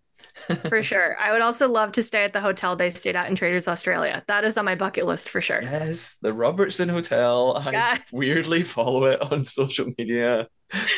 For 0.68 0.82
sure. 0.92 1.18
I 1.20 1.32
would 1.32 1.42
also 1.42 1.68
love 1.70 1.92
to 1.94 2.04
stay 2.04 2.24
at 2.24 2.34
the 2.34 2.42
hotel 2.42 2.76
they 2.76 2.90
stayed 2.90 3.16
at 3.16 3.28
in 3.30 3.36
Traitors 3.36 3.68
Australia. 3.68 4.24
That 4.28 4.44
is 4.44 4.58
on 4.58 4.66
my 4.66 4.76
bucket 4.76 5.06
list 5.06 5.30
for 5.30 5.42
sure. 5.42 5.62
Yes, 5.62 6.18
the 6.22 6.34
Robertson 6.34 6.90
Hotel. 6.90 7.58
I 7.58 7.72
Yes. 7.72 8.10
weirdly 8.14 8.64
follow 8.64 9.06
it 9.06 9.22
on 9.22 9.44
social 9.44 9.92
media 9.98 10.48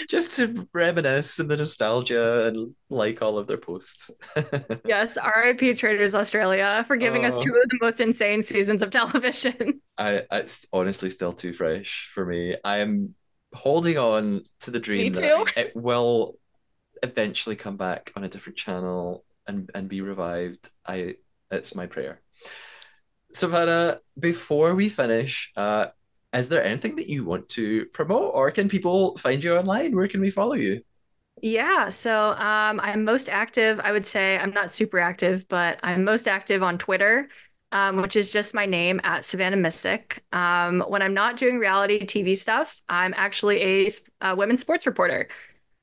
just 0.09 0.35
to 0.35 0.67
reminisce 0.73 1.39
and 1.39 1.49
the 1.49 1.55
nostalgia 1.57 2.47
and 2.47 2.75
like 2.89 3.21
all 3.21 3.37
of 3.37 3.47
their 3.47 3.57
posts. 3.57 4.11
Yes, 4.85 5.17
RIP 5.17 5.77
Traitors 5.77 6.13
Australia 6.15 6.83
for 6.87 6.97
giving 6.97 7.23
us 7.25 7.37
Oh. 7.37 7.41
two 7.41 7.55
of 7.55 7.69
the 7.69 7.77
most 7.81 8.01
insane 8.01 8.41
seasons 8.43 8.81
of 8.81 8.89
television. 8.89 9.81
I 9.97 10.23
it's 10.31 10.65
honestly 10.73 11.09
still 11.09 11.31
too 11.33 11.53
fresh 11.53 12.09
for 12.13 12.25
me. 12.25 12.55
I 12.63 12.79
am 12.79 13.15
holding 13.53 13.97
on 13.97 14.43
to 14.61 14.71
the 14.71 14.79
dream 14.79 15.13
that 15.13 15.21
too. 15.21 15.45
it 15.59 15.75
will 15.75 16.35
eventually 17.03 17.55
come 17.55 17.77
back 17.77 18.11
on 18.15 18.23
a 18.23 18.29
different 18.29 18.57
channel 18.57 19.23
and 19.47 19.69
and 19.73 19.89
be 19.89 20.01
revived. 20.01 20.69
I 20.85 21.15
it's 21.49 21.75
my 21.75 21.87
prayer. 21.87 22.21
Savannah, 23.33 23.99
before 24.19 24.75
we 24.75 24.89
finish, 24.89 25.51
uh, 25.55 25.87
is 26.33 26.49
there 26.49 26.63
anything 26.63 26.95
that 26.97 27.07
you 27.07 27.23
want 27.25 27.49
to 27.49 27.85
promote, 27.87 28.31
or 28.33 28.51
can 28.51 28.69
people 28.69 29.17
find 29.17 29.43
you 29.43 29.55
online? 29.55 29.95
Where 29.95 30.07
can 30.07 30.21
we 30.21 30.31
follow 30.31 30.53
you? 30.53 30.81
Yeah, 31.41 31.89
so 31.89 32.31
um, 32.31 32.79
I'm 32.79 33.03
most 33.03 33.27
active, 33.27 33.79
I 33.79 33.91
would 33.91 34.05
say 34.05 34.37
I'm 34.37 34.51
not 34.51 34.69
super 34.69 34.99
active, 34.99 35.47
but 35.47 35.79
I'm 35.81 36.03
most 36.03 36.27
active 36.27 36.61
on 36.61 36.77
Twitter, 36.77 37.29
um, 37.71 38.01
which 38.01 38.15
is 38.15 38.29
just 38.31 38.53
my 38.53 38.65
name 38.65 39.01
at 39.03 39.25
Savannah 39.25 39.57
Miscik. 39.57 40.19
Um, 40.33 40.81
when 40.81 41.01
I'm 41.01 41.15
not 41.15 41.37
doing 41.37 41.57
reality 41.57 42.05
TV 42.05 42.37
stuff, 42.37 42.79
I'm 42.87 43.13
actually 43.17 43.89
a 44.21 44.35
women's 44.35 44.61
sports 44.61 44.85
reporter. 44.85 45.29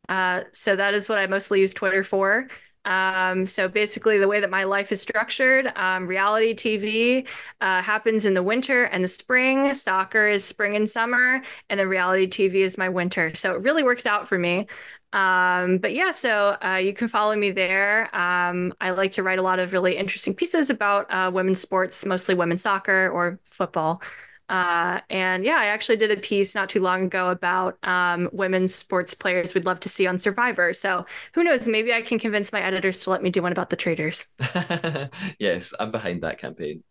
Uh, 0.08 0.42
so 0.52 0.76
that 0.76 0.94
is 0.94 1.08
what 1.08 1.18
I 1.18 1.26
mostly 1.26 1.60
use 1.60 1.74
Twitter 1.74 2.02
for. 2.04 2.48
Um, 2.84 3.44
so 3.44 3.68
basically, 3.68 4.18
the 4.18 4.28
way 4.28 4.40
that 4.40 4.48
my 4.50 4.64
life 4.64 4.92
is 4.92 5.00
structured, 5.02 5.70
um, 5.76 6.06
reality 6.06 6.54
TV 6.54 7.26
uh, 7.60 7.82
happens 7.82 8.24
in 8.24 8.32
the 8.32 8.42
winter 8.42 8.84
and 8.84 9.04
the 9.04 9.08
spring. 9.08 9.74
Soccer 9.74 10.26
is 10.26 10.44
spring 10.44 10.74
and 10.74 10.88
summer, 10.88 11.42
and 11.68 11.78
then 11.78 11.88
reality 11.88 12.26
TV 12.26 12.62
is 12.62 12.78
my 12.78 12.88
winter. 12.88 13.34
So 13.34 13.52
it 13.54 13.62
really 13.62 13.82
works 13.82 14.06
out 14.06 14.26
for 14.26 14.38
me. 14.38 14.66
Um, 15.12 15.78
but 15.78 15.94
yeah, 15.94 16.10
so 16.10 16.56
uh, 16.64 16.76
you 16.76 16.92
can 16.92 17.08
follow 17.08 17.34
me 17.34 17.50
there. 17.50 18.14
Um, 18.14 18.72
I 18.80 18.90
like 18.90 19.12
to 19.12 19.22
write 19.22 19.38
a 19.38 19.42
lot 19.42 19.58
of 19.58 19.72
really 19.72 19.96
interesting 19.96 20.34
pieces 20.34 20.70
about 20.70 21.10
uh, 21.10 21.30
women's 21.32 21.60
sports, 21.60 22.04
mostly 22.06 22.34
women's 22.34 22.62
soccer 22.62 23.08
or 23.10 23.38
football. 23.44 24.02
Uh, 24.48 25.00
and 25.10 25.44
yeah, 25.44 25.56
I 25.58 25.66
actually 25.66 25.96
did 25.96 26.10
a 26.10 26.16
piece 26.16 26.54
not 26.54 26.68
too 26.68 26.80
long 26.80 27.04
ago 27.04 27.28
about 27.28 27.76
um, 27.82 28.28
women's 28.32 28.74
sports 28.74 29.14
players 29.14 29.54
we'd 29.54 29.64
love 29.66 29.80
to 29.80 29.88
see 29.88 30.06
on 30.06 30.18
Survivor. 30.18 30.72
So 30.72 31.04
who 31.34 31.44
knows? 31.44 31.68
Maybe 31.68 31.92
I 31.92 32.02
can 32.02 32.18
convince 32.18 32.52
my 32.52 32.62
editors 32.62 33.02
to 33.04 33.10
let 33.10 33.22
me 33.22 33.30
do 33.30 33.42
one 33.42 33.52
about 33.52 33.70
the 33.70 33.76
traitors. 33.76 34.26
yes, 35.38 35.74
I'm 35.78 35.90
behind 35.90 36.22
that 36.22 36.38
campaign. 36.38 36.82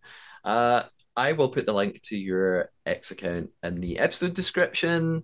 Uh, 0.43 0.84
I 1.15 1.34
will 1.34 1.50
put 1.50 1.65
the 1.65 1.74
link 1.74 2.00
to 2.04 2.17
your 2.17 2.70
X 2.86 3.12
account 3.12 3.50
in 3.63 3.82
the 3.82 3.98
episode 4.00 4.36
description. 4.36 5.24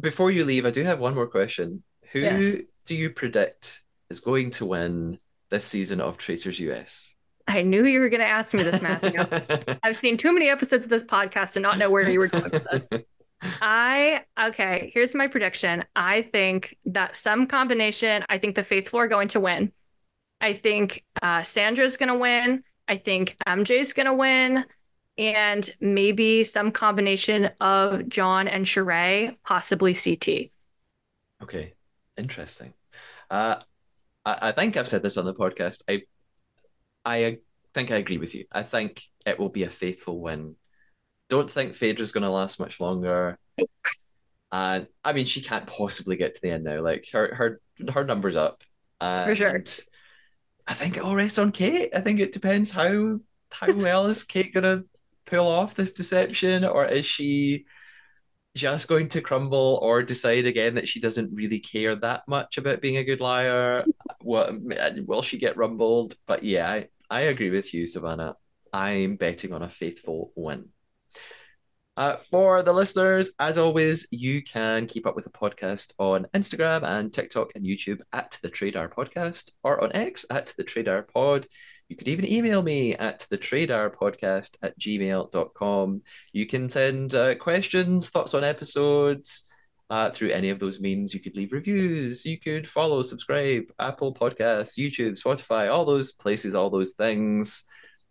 Before 0.00 0.30
you 0.30 0.44
leave, 0.44 0.64
I 0.64 0.70
do 0.70 0.84
have 0.84 1.00
one 1.00 1.14
more 1.14 1.26
question. 1.26 1.82
Who 2.12 2.20
Yes. 2.20 2.58
do 2.86 2.94
you 2.94 3.10
predict 3.10 3.82
is 4.08 4.20
going 4.20 4.52
to 4.52 4.64
win 4.64 5.18
this 5.50 5.64
season 5.64 6.00
of 6.00 6.16
Traitors 6.16 6.58
US? 6.60 7.14
I 7.48 7.62
knew 7.62 7.86
you 7.86 8.00
were 8.00 8.10
going 8.10 8.20
to 8.20 8.26
ask 8.26 8.54
me 8.54 8.62
this, 8.62 8.82
Matthew. 8.82 9.18
I've 9.82 9.96
seen 9.96 10.16
too 10.16 10.32
many 10.32 10.48
episodes 10.50 10.84
of 10.84 10.90
this 10.90 11.04
podcast 11.04 11.54
to 11.54 11.60
not 11.60 11.78
know 11.78 11.90
where 11.90 12.08
you 12.08 12.18
were 12.18 12.28
going 12.28 12.50
with 12.50 12.66
this. 12.70 12.88
I 13.62 14.24
okay, 14.38 14.90
here's 14.92 15.14
my 15.14 15.28
prediction. 15.28 15.84
I 15.96 16.22
think 16.22 16.76
that 16.86 17.16
some 17.16 17.46
combination, 17.46 18.24
I 18.28 18.38
think 18.38 18.54
the 18.54 18.62
Faithful 18.62 19.00
are 19.00 19.08
going 19.08 19.28
to 19.28 19.40
win. 19.40 19.72
I 20.40 20.52
think 20.52 21.04
uh, 21.22 21.42
Sandra's 21.42 21.96
going 21.96 22.10
to 22.10 22.18
win. 22.18 22.64
I 22.86 22.96
think 22.96 23.36
MJ's 23.46 23.92
going 23.92 24.06
to 24.06 24.14
win. 24.14 24.64
And 25.16 25.68
maybe 25.80 26.44
some 26.44 26.70
combination 26.70 27.50
of 27.60 28.08
John 28.08 28.46
and 28.46 28.64
Sheree, 28.64 29.36
possibly 29.44 29.94
CT. 29.94 30.50
Okay, 31.42 31.74
interesting. 32.16 32.72
Uh, 33.30 33.56
I, 34.24 34.38
I 34.42 34.52
think 34.52 34.76
I've 34.76 34.86
said 34.86 35.02
this 35.02 35.16
on 35.16 35.24
the 35.24 35.34
podcast. 35.34 35.82
I, 35.88 36.02
I 37.04 37.38
think 37.74 37.90
I 37.90 37.96
agree 37.96 38.18
with 38.18 38.34
you. 38.34 38.44
I 38.52 38.62
think 38.62 39.02
it 39.26 39.38
will 39.38 39.48
be 39.48 39.64
a 39.64 39.70
faithful 39.70 40.20
win. 40.20 40.56
Don't 41.28 41.50
think 41.50 41.74
Phaedra's 41.74 42.12
going 42.12 42.22
to 42.22 42.30
last 42.30 42.58
much 42.58 42.80
longer. 42.80 43.38
And 44.50 44.86
I 45.04 45.12
mean, 45.12 45.26
she 45.26 45.42
can't 45.42 45.66
possibly 45.66 46.16
get 46.16 46.34
to 46.34 46.40
the 46.40 46.50
end 46.50 46.64
now. 46.64 46.80
Like 46.80 47.08
her, 47.12 47.34
her, 47.34 47.60
her 47.92 48.04
numbers 48.04 48.36
up. 48.36 48.62
For 49.00 49.34
sure. 49.34 49.62
I 50.66 50.74
think 50.74 50.96
it 50.96 51.02
all 51.02 51.16
rests 51.16 51.38
on 51.38 51.52
Kate. 51.52 51.90
I 51.94 52.00
think 52.00 52.20
it 52.20 52.32
depends 52.32 52.70
how 52.70 53.18
how 53.50 53.72
well 53.76 54.06
is 54.06 54.24
Kate 54.24 54.52
gonna 54.52 54.82
pull 55.24 55.46
off 55.46 55.74
this 55.74 55.92
deception, 55.92 56.64
or 56.64 56.84
is 56.84 57.06
she 57.06 57.64
just 58.58 58.88
going 58.88 59.08
to 59.10 59.20
crumble, 59.22 59.78
or 59.80 60.02
decide 60.02 60.44
again 60.44 60.74
that 60.74 60.88
she 60.88 61.00
doesn't 61.00 61.34
really 61.34 61.60
care 61.60 61.94
that 61.94 62.26
much 62.26 62.58
about 62.58 62.82
being 62.82 62.98
a 62.98 63.04
good 63.04 63.20
liar? 63.20 63.84
What 64.20 64.52
will 65.06 65.22
she 65.22 65.38
get 65.38 65.56
rumbled? 65.56 66.14
But 66.26 66.42
yeah, 66.42 66.68
I, 66.68 66.88
I 67.08 67.20
agree 67.22 67.50
with 67.50 67.72
you, 67.72 67.86
Savannah. 67.86 68.36
I'm 68.72 69.16
betting 69.16 69.52
on 69.54 69.62
a 69.62 69.68
faithful 69.70 70.32
win. 70.34 70.68
Uh, 71.96 72.16
for 72.16 72.62
the 72.62 72.72
listeners, 72.72 73.32
as 73.40 73.58
always, 73.58 74.06
you 74.12 74.42
can 74.42 74.86
keep 74.86 75.04
up 75.06 75.16
with 75.16 75.24
the 75.24 75.30
podcast 75.32 75.92
on 75.98 76.26
Instagram 76.34 76.84
and 76.84 77.12
TikTok 77.12 77.50
and 77.54 77.64
YouTube 77.64 78.00
at 78.12 78.38
the 78.42 78.50
Traidar 78.50 78.92
Podcast 78.92 79.50
or 79.64 79.82
on 79.82 79.90
X 79.94 80.24
at 80.30 80.54
the 80.56 80.64
Traidar 80.64 81.08
Pod. 81.08 81.46
You 81.88 81.96
could 81.96 82.08
even 82.08 82.30
email 82.30 82.62
me 82.62 82.94
at 82.96 83.26
the 83.30 83.38
Traidar 83.38 83.94
Podcast 83.94 84.56
at 84.62 84.78
gmail.com. 84.78 86.02
You 86.32 86.46
can 86.46 86.68
send 86.68 87.14
uh, 87.14 87.34
questions, 87.36 88.10
thoughts 88.10 88.34
on 88.34 88.44
episodes 88.44 89.44
uh, 89.88 90.10
through 90.10 90.30
any 90.30 90.50
of 90.50 90.58
those 90.58 90.80
means. 90.80 91.14
You 91.14 91.20
could 91.20 91.36
leave 91.36 91.52
reviews, 91.52 92.26
you 92.26 92.38
could 92.38 92.68
follow, 92.68 93.02
subscribe, 93.02 93.64
Apple 93.78 94.12
Podcasts, 94.12 94.78
YouTube, 94.78 95.22
Spotify, 95.22 95.72
all 95.72 95.86
those 95.86 96.12
places, 96.12 96.54
all 96.54 96.68
those 96.68 96.92
things. 96.92 97.64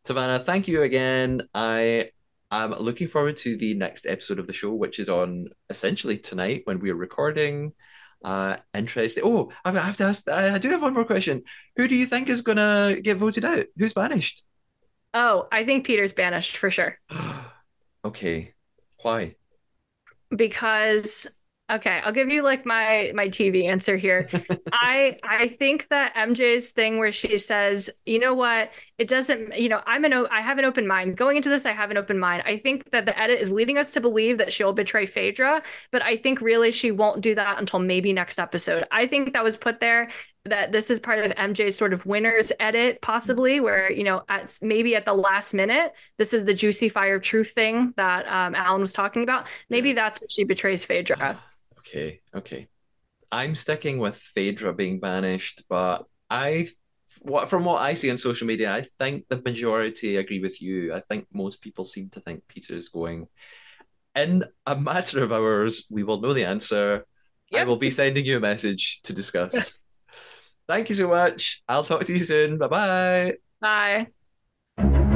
Savannah, 0.06 0.40
thank 0.40 0.68
you 0.68 0.82
again. 0.82 1.44
I'm 1.54 2.72
looking 2.72 3.08
forward 3.08 3.38
to 3.38 3.58
the 3.58 3.74
next 3.74 4.08
episode 4.08 4.40
of 4.40 4.48
the 4.48 4.54
show, 4.54 4.74
which 4.74 5.00
is 5.00 5.10
on 5.10 5.48
essentially 5.70 6.18
tonight 6.18 6.62
when 6.63 6.80
we're 6.80 6.96
recording. 6.96 7.74
Uh, 8.23 8.58
interesting. 8.73 9.23
Oh, 9.25 9.51
I 9.63 9.71
have 9.71 9.97
to 9.97 10.06
ask. 10.06 10.30
I 10.30 10.58
do 10.58 10.69
have 10.69 10.82
one 10.82 10.93
more 10.93 11.06
question. 11.06 11.43
Who 11.75 11.88
do 11.88 11.95
you 11.95 12.06
think 12.06 12.30
is 12.30 12.41
gonna 12.41 12.97
get 13.01 13.17
voted 13.17 13.45
out? 13.45 13.65
Who's 13.77 13.93
banished? 13.93 14.43
Oh, 15.13 15.47
I 15.51 15.63
think 15.65 15.86
Peter's 15.86 16.13
banished 16.13 16.58
for 16.58 16.69
sure. 16.69 16.99
okay, 18.06 18.53
why? 19.01 19.36
Because 20.36 21.27
Okay, 21.69 21.99
I'll 22.06 22.13
give 22.13 22.30
you 22.30 22.43
like 22.43 22.65
my 22.65 23.12
my 23.13 23.27
TV 23.27 23.65
answer 23.65 23.97
here. 23.97 24.30
I 24.71 25.17
I 25.21 25.49
think 25.49 25.88
that 25.89 26.15
MJ's 26.15 26.69
thing 26.69 26.97
where 26.97 27.12
she 27.12 27.36
says, 27.38 27.89
"You 28.06 28.19
know 28.19 28.34
what? 28.34 28.71
It 28.97 29.10
doesn't, 29.10 29.58
you 29.58 29.67
know, 29.67 29.82
I'm 29.86 30.06
an 30.06 30.13
I 30.13 30.39
have 30.39 30.58
an 30.60 30.63
open 30.65 30.88
mind. 30.88 31.17
Going 31.17 31.36
into 31.36 31.49
this, 31.49 31.65
I 31.65 31.73
have 31.73 31.91
an 31.91 31.97
open 31.97 32.19
mind. 32.19 32.43
I 32.45 32.58
think 32.58 32.89
that 32.91 33.06
the 33.06 33.19
edit 33.19 33.41
is 33.41 33.51
leading 33.51 33.77
us 33.77 33.91
to 33.91 34.01
believe 34.01 34.38
that 34.38 34.53
she'll 34.53 34.71
betray 34.71 35.06
Phaedra, 35.06 35.62
but 35.91 36.01
I 36.01 36.15
think 36.15 36.39
really 36.39 36.71
she 36.71 36.91
won't 36.91 37.19
do 37.19 37.36
that 37.36 37.60
until 37.60 37.80
maybe 37.80 38.13
next 38.13 38.39
episode. 38.39 38.86
I 38.89 39.06
think 39.06 39.34
that 39.34 39.43
was 39.43 39.58
put 39.58 39.82
there 39.82 40.10
that 40.45 40.71
this 40.71 40.89
is 40.89 40.99
part 41.01 41.19
of 41.19 41.34
MJ's 41.36 41.75
sort 41.75 41.91
of 41.91 42.06
winners 42.06 42.53
edit, 42.62 43.01
possibly, 43.01 43.60
where 43.60 43.91
you 43.91 44.06
know, 44.06 44.23
at 44.30 44.58
maybe 44.62 44.95
at 44.95 45.06
the 45.06 45.13
last 45.13 45.53
minute, 45.53 45.93
this 46.17 46.34
is 46.34 46.45
the 46.45 46.53
juicy 46.53 46.88
fire 46.88 47.19
truth 47.19 47.51
thing 47.51 47.93
that 47.97 48.25
um, 48.30 48.56
Alan 48.56 48.80
was 48.80 48.93
talking 48.93 49.23
about. 49.23 49.47
Maybe 49.69 49.91
that's 49.91 50.21
what 50.21 50.32
she 50.32 50.45
betrays 50.45 50.86
Phaedra. 50.86 51.38
Okay, 51.88 52.19
okay. 52.36 52.67
I'm 53.32 53.56
sticking 53.56 53.97
with 53.97 54.15
Phaedra 54.15 54.73
being 54.73 55.00
banished, 55.00 55.63
but 55.69 56.06
I, 56.30 56.67
what 57.21 57.50
from 57.50 57.65
what 57.65 57.82
I 57.82 57.93
see 57.93 58.10
on 58.10 58.17
social 58.17 58.47
media, 58.47 58.73
I 58.73 58.86
think 59.00 59.26
the 59.30 59.41
majority 59.41 60.17
agree 60.17 60.39
with 60.39 60.62
you. 60.62 60.93
I 60.93 61.02
think 61.02 61.28
most 61.34 61.62
people 61.62 61.86
seem 61.86 62.10
to 62.12 62.19
think 62.19 62.43
Peter 62.47 62.73
is 62.73 62.89
going. 62.89 63.28
In 64.15 64.43
a 64.65 64.76
matter 64.76 65.23
of 65.23 65.32
hours, 65.32 65.86
we 65.89 66.04
will 66.04 66.21
know 66.21 66.34
the 66.34 66.45
answer. 66.45 67.06
Yep. 67.52 67.62
I 67.62 67.63
will 67.65 67.78
be 67.78 67.91
sending 67.91 68.26
you 68.26 68.38
a 68.38 68.41
message 68.41 69.02
to 69.04 69.13
discuss. 69.13 69.84
Thank 70.67 70.89
you 70.89 70.95
so 70.95 71.08
much. 71.08 71.63
I'll 71.67 71.84
talk 71.84 72.04
to 72.06 72.13
you 72.13 72.19
soon. 72.19 72.58
Bye-bye. 72.58 73.36
Bye. 73.62 75.07